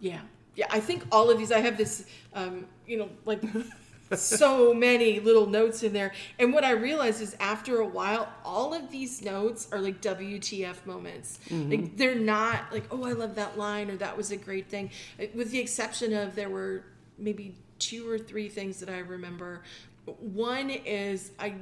Yeah, 0.01 0.21
yeah. 0.57 0.67
I 0.71 0.81
think 0.81 1.05
all 1.11 1.31
of 1.31 1.39
these. 1.39 1.53
I 1.53 1.61
have 1.61 1.77
this, 1.77 2.05
um, 2.35 2.67
you 2.87 2.99
know, 2.99 3.09
like 3.25 3.43
so 4.15 4.75
many 4.75 5.21
little 5.21 5.47
notes 5.47 5.83
in 5.83 5.93
there. 5.93 6.13
And 6.39 6.53
what 6.53 6.65
I 6.65 6.73
realized 6.73 7.23
is 7.23 7.37
after 7.41 7.81
a 7.81 7.87
while, 7.87 8.29
all 8.45 8.75
of 8.75 8.91
these 8.91 9.23
notes 9.23 9.69
are 9.73 9.79
like 9.79 10.01
WTF 10.01 10.85
moments. 10.85 11.39
Like 11.51 11.97
they're 11.97 12.15
not 12.15 12.73
like, 12.73 12.85
oh, 12.91 13.05
I 13.05 13.13
love 13.13 13.37
that 13.37 13.57
line 13.57 13.91
or 13.91 13.97
that 13.97 14.17
was 14.17 14.33
a 14.33 14.37
great 14.37 14.69
thing. 14.69 14.91
With 15.35 15.51
the 15.51 15.61
exception 15.61 16.13
of 16.13 16.35
there 16.35 16.51
were 16.51 16.85
maybe 17.19 17.55
two 17.81 18.09
or 18.09 18.19
three 18.19 18.49
things 18.49 18.79
that 18.81 18.89
I 18.89 18.99
remember. 18.99 19.63
One 20.05 20.71
is 20.71 21.33
I 21.39 21.55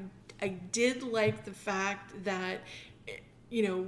I 0.43 0.49
did 0.49 1.03
like 1.03 1.45
the 1.45 1.53
fact 1.53 2.25
that 2.25 2.61
you 3.51 3.67
know 3.67 3.87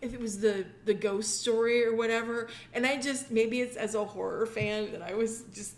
if 0.00 0.14
it 0.14 0.20
was 0.20 0.40
the 0.40 0.64
the 0.84 0.94
ghost 0.94 1.40
story 1.40 1.84
or 1.84 1.94
whatever 1.94 2.48
and 2.72 2.86
i 2.86 2.96
just 2.96 3.30
maybe 3.30 3.60
it's 3.60 3.76
as 3.76 3.96
a 3.96 4.04
horror 4.04 4.46
fan 4.46 4.92
that 4.92 5.02
i 5.02 5.14
was 5.14 5.42
just 5.52 5.74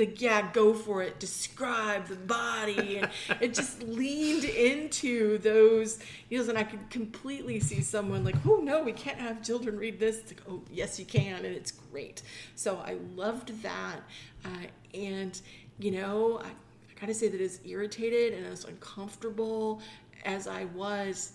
like 0.00 0.20
yeah 0.20 0.50
go 0.52 0.74
for 0.74 1.02
it 1.02 1.20
describe 1.20 2.06
the 2.06 2.16
body. 2.16 2.98
And 2.98 3.10
it 3.40 3.54
just 3.54 3.82
leaned 3.82 4.44
into 4.44 5.38
those 5.38 5.98
you 6.28 6.42
know 6.42 6.48
and 6.48 6.58
i 6.58 6.64
could 6.64 6.90
completely 6.90 7.60
see 7.60 7.82
someone 7.82 8.24
like 8.24 8.36
oh 8.46 8.56
no 8.56 8.82
we 8.82 8.92
can't 8.92 9.18
have 9.18 9.42
children 9.42 9.78
read 9.78 10.00
this. 10.00 10.18
It's 10.18 10.32
like 10.32 10.42
oh 10.48 10.62
yes 10.70 10.98
you 10.98 11.04
can 11.04 11.44
and 11.44 11.54
it's 11.54 11.72
great. 11.72 12.22
So 12.54 12.78
i 12.84 12.96
loved 13.14 13.62
that. 13.62 14.00
Uh, 14.44 14.66
and 14.94 15.40
you 15.78 15.92
know 15.92 16.40
i, 16.42 16.48
I 16.48 17.00
gotta 17.00 17.14
say 17.14 17.28
that 17.28 17.40
as 17.40 17.60
irritated 17.64 18.34
and 18.34 18.46
as 18.46 18.64
uncomfortable 18.64 19.80
as 20.24 20.46
i 20.46 20.64
was 20.66 21.32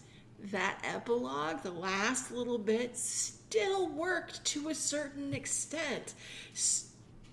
that 0.52 0.80
epilogue, 0.84 1.62
the 1.64 1.72
last 1.72 2.32
little 2.32 2.58
bit, 2.58 2.98
still 2.98 3.88
worked 3.88 4.44
to 4.46 4.70
a 4.70 4.76
certain 4.76 5.34
extent. 5.34 6.14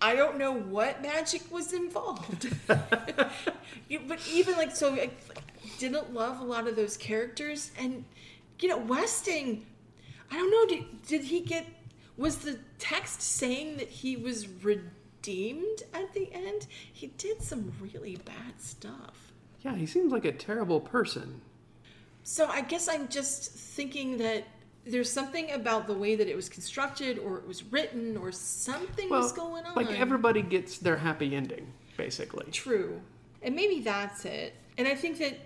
I 0.03 0.17
don't 0.17 0.37
know 0.37 0.53
what 0.53 1.01
magic 1.01 1.43
was 1.51 1.73
involved, 1.73 2.53
but 2.67 3.31
even 4.31 4.57
like 4.57 4.75
so, 4.75 4.95
I 4.95 5.11
didn't 5.79 6.12
love 6.12 6.41
a 6.41 6.45
lot 6.45 6.67
of 6.67 6.75
those 6.75 6.97
characters, 6.97 7.71
and 7.79 8.05
you 8.61 8.69
know, 8.69 8.79
Westing. 8.79 9.65
I 10.31 10.37
don't 10.37 10.51
know. 10.51 10.77
Did 10.77 11.03
did 11.07 11.23
he 11.23 11.41
get? 11.41 11.67
Was 12.17 12.38
the 12.38 12.59
text 12.79 13.23
saying 13.23 13.77
that 13.79 13.88
he 13.88 14.17
was 14.17 14.49
redeemed 14.49 15.83
at 15.95 16.12
the 16.12 16.33
end? 16.33 16.67
He 16.93 17.07
did 17.07 17.41
some 17.41 17.73
really 17.81 18.17
bad 18.17 18.61
stuff. 18.61 19.33
yeah, 19.62 19.77
he 19.77 19.87
seems 19.87 20.12
like 20.12 20.25
a 20.25 20.33
terrible 20.33 20.81
person. 20.81 21.41
So 22.25 22.47
I 22.47 22.61
guess 22.62 22.88
I'm 22.88 23.09
just 23.09 23.53
thinking 23.53 24.19
that 24.19 24.45
there's 24.85 25.11
something 25.11 25.51
about 25.53 25.87
the 25.87 25.95
way 25.95 26.16
that 26.16 26.29
it 26.29 26.35
was 26.35 26.49
constructed 26.49 27.18
or 27.18 27.38
it 27.38 27.47
was 27.47 27.62
written 27.64 28.16
or 28.16 28.33
something 28.33 29.09
Well, 29.09 29.21
was 29.23 29.33
going 29.33 29.64
on. 29.64 29.75
like 29.75 29.90
everybody 29.90 30.42
gets 30.42 30.79
their 30.79 30.97
happy 30.97 31.35
ending, 31.37 31.73
basically. 31.97 32.51
True. 32.51 33.01
And 33.42 33.55
maybe 33.55 33.81
that's 33.81 34.25
it. 34.25 34.55
And 34.79 34.88
I 34.88 34.95
think 34.95 35.18
that 35.18 35.38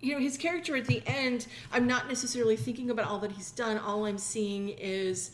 you 0.00 0.12
know 0.14 0.20
his 0.20 0.36
character 0.36 0.76
at 0.76 0.86
the 0.86 1.02
end, 1.06 1.46
I'm 1.72 1.86
not 1.86 2.08
necessarily 2.08 2.56
thinking 2.56 2.90
about 2.90 3.06
all 3.06 3.18
that 3.20 3.32
he's 3.32 3.50
done. 3.50 3.78
All 3.78 4.04
I'm 4.06 4.18
seeing 4.18 4.68
is 4.70 5.30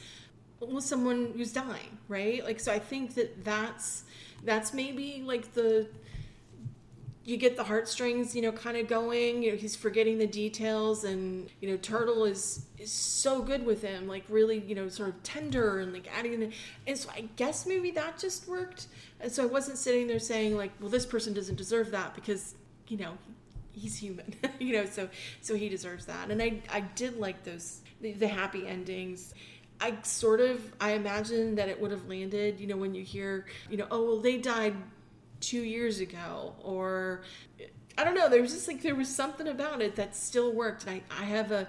well, 0.61 0.81
someone 0.81 1.33
who's 1.37 1.53
dying, 1.53 1.99
right? 2.09 2.45
Like 2.45 2.61
so 2.61 2.73
I 2.73 2.79
think 2.79 3.15
that 3.15 3.45
that's 3.45 4.05
that's 4.45 4.73
maybe 4.73 5.23
like 5.25 5.53
the 5.55 5.89
you 7.25 7.37
get 7.37 7.57
the 7.57 7.65
heartstrings, 7.65 8.35
you 8.35 8.41
know, 8.41 8.53
kind 8.53 8.77
of 8.77 8.89
going. 8.89 9.43
You 9.43 9.53
know, 9.53 9.57
he's 9.57 9.77
forgetting 9.77 10.19
the 10.19 10.27
details, 10.27 11.05
and 11.05 11.51
you 11.61 11.69
know, 11.71 11.77
Turtle 11.77 12.25
is 12.25 12.67
is 12.79 12.91
so 12.91 13.43
good 13.43 13.65
with 13.65 13.83
him, 13.83 14.09
like 14.09 14.25
really, 14.29 14.59
you 14.61 14.75
know, 14.75 14.89
sort 14.89 15.11
of 15.11 15.23
tender 15.23 15.81
and 15.81 15.93
like 15.93 16.09
adding. 16.17 16.53
And 16.87 16.99
so 16.99 17.11
I 17.15 17.29
guess 17.37 17.67
maybe 17.67 17.91
that 17.93 18.19
just 18.19 18.49
worked. 18.49 18.87
And 19.21 19.31
so 19.31 19.43
I 19.43 19.47
wasn't 19.47 19.77
sitting 19.77 20.07
there 20.07 20.19
saying 20.19 20.57
like, 20.57 20.73
well, 20.81 20.89
this 20.89 21.05
person 21.05 21.35
doesn't 21.35 21.57
deserve 21.57 21.91
that 21.91 22.15
because 22.15 22.55
you 22.89 22.97
know 22.97 23.19
he's 23.73 23.97
human, 23.97 24.35
you 24.59 24.73
know, 24.73 24.87
so 24.87 25.09
so 25.43 25.55
he 25.55 25.69
deserves 25.69 26.07
that. 26.07 26.31
And 26.31 26.43
I 26.43 26.63
I 26.71 26.81
did 26.81 27.19
like 27.19 27.45
those 27.45 27.81
the, 28.01 28.13
the 28.13 28.29
happy 28.29 28.67
endings. 28.67 29.35
I 29.79 29.97
sort 30.03 30.41
of 30.41 30.61
I 30.81 30.93
imagine 30.93 31.55
that 31.57 31.69
it 31.69 31.79
would 31.81 31.91
have 31.91 32.07
landed, 32.09 32.61
you 32.61 32.67
know, 32.67 32.77
when 32.79 32.95
you 32.95 33.05
hear, 33.05 33.45
you 33.69 33.77
know, 33.77 33.87
oh 33.91 34.05
well, 34.05 34.21
they 34.21 34.39
died 34.39 34.75
two 35.41 35.63
years 35.63 36.01
ago 36.01 36.55
or 36.63 37.23
i 37.99 38.05
don't 38.05 38.15
know 38.15 38.29
there 38.29 38.43
was 38.43 38.53
just 38.53 38.69
like 38.69 38.83
there 38.83 38.95
was 38.95 39.15
something 39.15 39.49
about 39.49 39.81
it 39.83 39.97
that 39.97 40.15
still 40.15 40.53
worked. 40.53 40.87
And 40.87 41.01
i, 41.11 41.23
I 41.23 41.25
have 41.25 41.51
a 41.51 41.69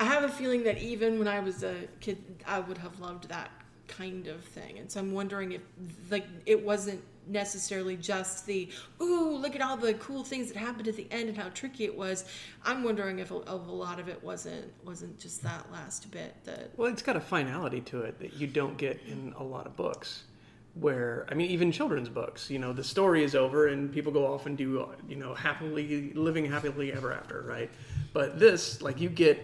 i 0.00 0.04
have 0.04 0.24
a 0.24 0.28
feeling 0.28 0.64
that 0.64 0.78
even 0.78 1.18
when 1.18 1.28
i 1.28 1.40
was 1.40 1.62
a 1.62 1.74
kid 2.00 2.18
i 2.46 2.58
would 2.58 2.78
have 2.78 2.98
loved 3.00 3.28
that 3.28 3.50
kind 3.88 4.26
of 4.26 4.42
thing. 4.42 4.78
And 4.78 4.90
so 4.90 5.00
i'm 5.00 5.12
wondering 5.12 5.52
if 5.52 5.62
like 6.10 6.26
it 6.46 6.64
wasn't 6.64 7.02
necessarily 7.28 7.96
just 7.96 8.46
the 8.46 8.68
ooh 9.00 9.36
look 9.36 9.54
at 9.54 9.62
all 9.62 9.76
the 9.76 9.94
cool 9.94 10.24
things 10.24 10.50
that 10.50 10.56
happened 10.56 10.88
at 10.88 10.96
the 10.96 11.06
end 11.10 11.28
and 11.28 11.38
how 11.38 11.48
tricky 11.50 11.84
it 11.84 11.96
was. 11.96 12.24
I'm 12.64 12.82
wondering 12.82 13.18
if 13.18 13.30
a, 13.30 13.36
if 13.36 13.48
a 13.48 13.52
lot 13.52 14.00
of 14.00 14.08
it 14.08 14.22
wasn't 14.22 14.72
wasn't 14.84 15.18
just 15.18 15.42
that 15.42 15.70
last 15.72 16.10
bit 16.10 16.34
that 16.44 16.70
Well, 16.76 16.90
it's 16.90 17.02
got 17.02 17.16
a 17.16 17.20
finality 17.20 17.80
to 17.82 18.00
it 18.02 18.18
that 18.20 18.34
you 18.34 18.46
don't 18.46 18.76
get 18.76 19.00
in 19.06 19.34
a 19.38 19.42
lot 19.42 19.66
of 19.66 19.76
books. 19.76 20.24
Where 20.74 21.26
I 21.28 21.34
mean, 21.34 21.50
even 21.50 21.70
children's 21.70 22.08
books, 22.08 22.48
you 22.48 22.58
know, 22.58 22.72
the 22.72 22.84
story 22.84 23.24
is 23.24 23.34
over 23.34 23.68
and 23.68 23.92
people 23.92 24.10
go 24.10 24.32
off 24.32 24.46
and 24.46 24.56
do, 24.56 24.88
you 25.08 25.16
know, 25.16 25.34
happily 25.34 26.12
living 26.14 26.46
happily 26.50 26.92
ever 26.92 27.12
after, 27.12 27.42
right? 27.42 27.70
But 28.12 28.38
this, 28.38 28.80
like, 28.80 29.00
you 29.00 29.10
get, 29.10 29.38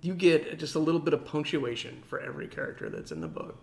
you 0.00 0.14
get 0.14 0.58
just 0.58 0.74
a 0.74 0.78
little 0.78 1.00
bit 1.00 1.12
of 1.12 1.24
punctuation 1.24 2.02
for 2.06 2.18
every 2.18 2.48
character 2.48 2.88
that's 2.88 3.12
in 3.12 3.20
the 3.20 3.28
book. 3.28 3.58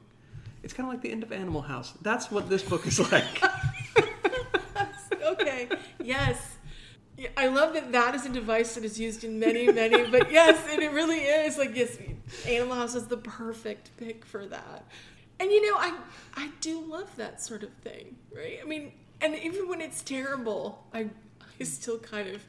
It's 0.61 0.73
kind 0.73 0.87
of 0.87 0.93
like 0.93 1.01
the 1.01 1.11
end 1.11 1.23
of 1.23 1.31
Animal 1.31 1.61
House. 1.61 1.93
That's 2.01 2.29
what 2.29 2.49
this 2.49 2.61
book 2.61 2.85
is 2.85 2.99
like. 3.11 3.43
okay 5.25 5.69
yes 6.03 6.57
I 7.35 7.47
love 7.47 7.73
that 7.73 7.91
that 7.91 8.15
is 8.15 8.25
a 8.25 8.29
device 8.29 8.75
that 8.75 8.85
is 8.85 8.99
used 8.99 9.23
in 9.23 9.39
many, 9.39 9.71
many, 9.71 10.09
but 10.09 10.31
yes, 10.31 10.65
and 10.71 10.81
it 10.81 10.91
really 10.91 11.19
is. 11.19 11.57
Like, 11.57 11.75
yes, 11.75 11.97
Animal 12.47 12.75
House 12.75 12.95
is 12.95 13.07
the 13.07 13.17
perfect 13.17 13.95
pick 13.97 14.25
for 14.25 14.45
that. 14.45 14.85
And 15.39 15.51
you 15.51 15.61
know, 15.69 15.77
I 15.77 15.97
I 16.35 16.49
do 16.61 16.81
love 16.81 17.15
that 17.17 17.41
sort 17.41 17.63
of 17.63 17.71
thing, 17.81 18.15
right? 18.35 18.59
I 18.61 18.65
mean, 18.65 18.91
and 19.21 19.35
even 19.35 19.67
when 19.69 19.81
it's 19.81 20.01
terrible, 20.01 20.85
I 20.93 21.09
I 21.59 21.63
still 21.63 21.97
kind 21.99 22.29
of 22.29 22.41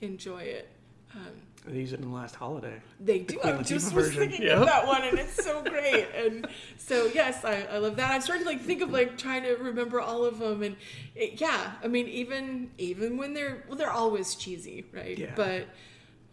enjoy 0.00 0.42
it. 0.42 0.68
Um, 1.14 1.32
They 1.66 1.78
used 1.80 1.92
it 1.94 2.00
in 2.00 2.08
the 2.10 2.14
last 2.14 2.34
holiday. 2.36 2.80
they 3.00 3.20
do. 3.20 3.38
Queen 3.38 3.54
I 3.56 3.62
just 3.62 3.92
was 3.94 4.06
version. 4.08 4.20
thinking 4.28 4.42
Yep. 4.46 4.58
of 4.58 4.66
that 4.66 4.86
one, 4.86 5.02
and 5.02 5.18
it's 5.18 5.42
so 5.42 5.62
great. 5.62 6.06
And 6.14 6.46
so, 6.76 7.06
yes, 7.06 7.44
I, 7.44 7.62
I 7.62 7.78
love 7.78 7.96
that. 7.96 8.10
I'm 8.12 8.20
starting 8.20 8.44
to 8.44 8.50
like 8.50 8.60
think 8.60 8.82
of 8.82 8.90
like 8.90 9.16
trying 9.16 9.42
to 9.44 9.54
remember 9.54 10.00
all 10.00 10.24
of 10.24 10.38
them, 10.38 10.62
and 10.62 10.76
it, 11.14 11.40
yeah, 11.40 11.72
I 11.82 11.88
mean, 11.88 12.06
even 12.08 12.70
even 12.78 13.16
when 13.16 13.34
they're 13.34 13.64
well, 13.68 13.76
they're 13.78 13.90
always 13.90 14.34
cheesy, 14.36 14.84
right? 14.92 15.18
Yeah. 15.18 15.32
But 15.34 15.66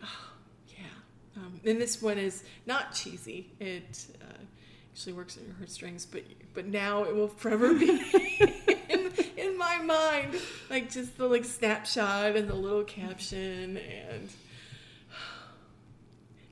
oh, 0.03 0.29
yeah, 0.69 1.37
um, 1.37 1.59
and 1.65 1.79
this 1.81 2.01
one 2.01 2.17
is 2.17 2.43
not 2.65 2.93
cheesy. 2.93 3.51
It 3.59 4.05
uh, 4.21 4.25
actually 4.93 5.13
works 5.13 5.37
in 5.37 5.45
your 5.45 5.55
heartstrings, 5.55 6.05
but 6.05 6.23
but 6.53 6.67
now 6.67 7.03
it 7.03 7.15
will 7.15 7.27
forever 7.27 7.73
be. 7.73 7.89
in, 8.89 9.11
in 9.37 9.57
my 9.57 9.79
mind, 9.79 10.35
like 10.69 10.91
just 10.91 11.17
the 11.17 11.25
like 11.25 11.45
snapshot 11.45 12.35
and 12.35 12.47
the 12.47 12.53
little 12.53 12.83
caption 12.83 13.77
and 13.77 14.29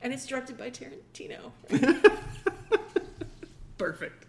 and 0.02 0.12
it's 0.12 0.26
directed 0.26 0.58
by 0.58 0.70
Tarantino. 0.70 1.52
Perfect. 3.78 4.26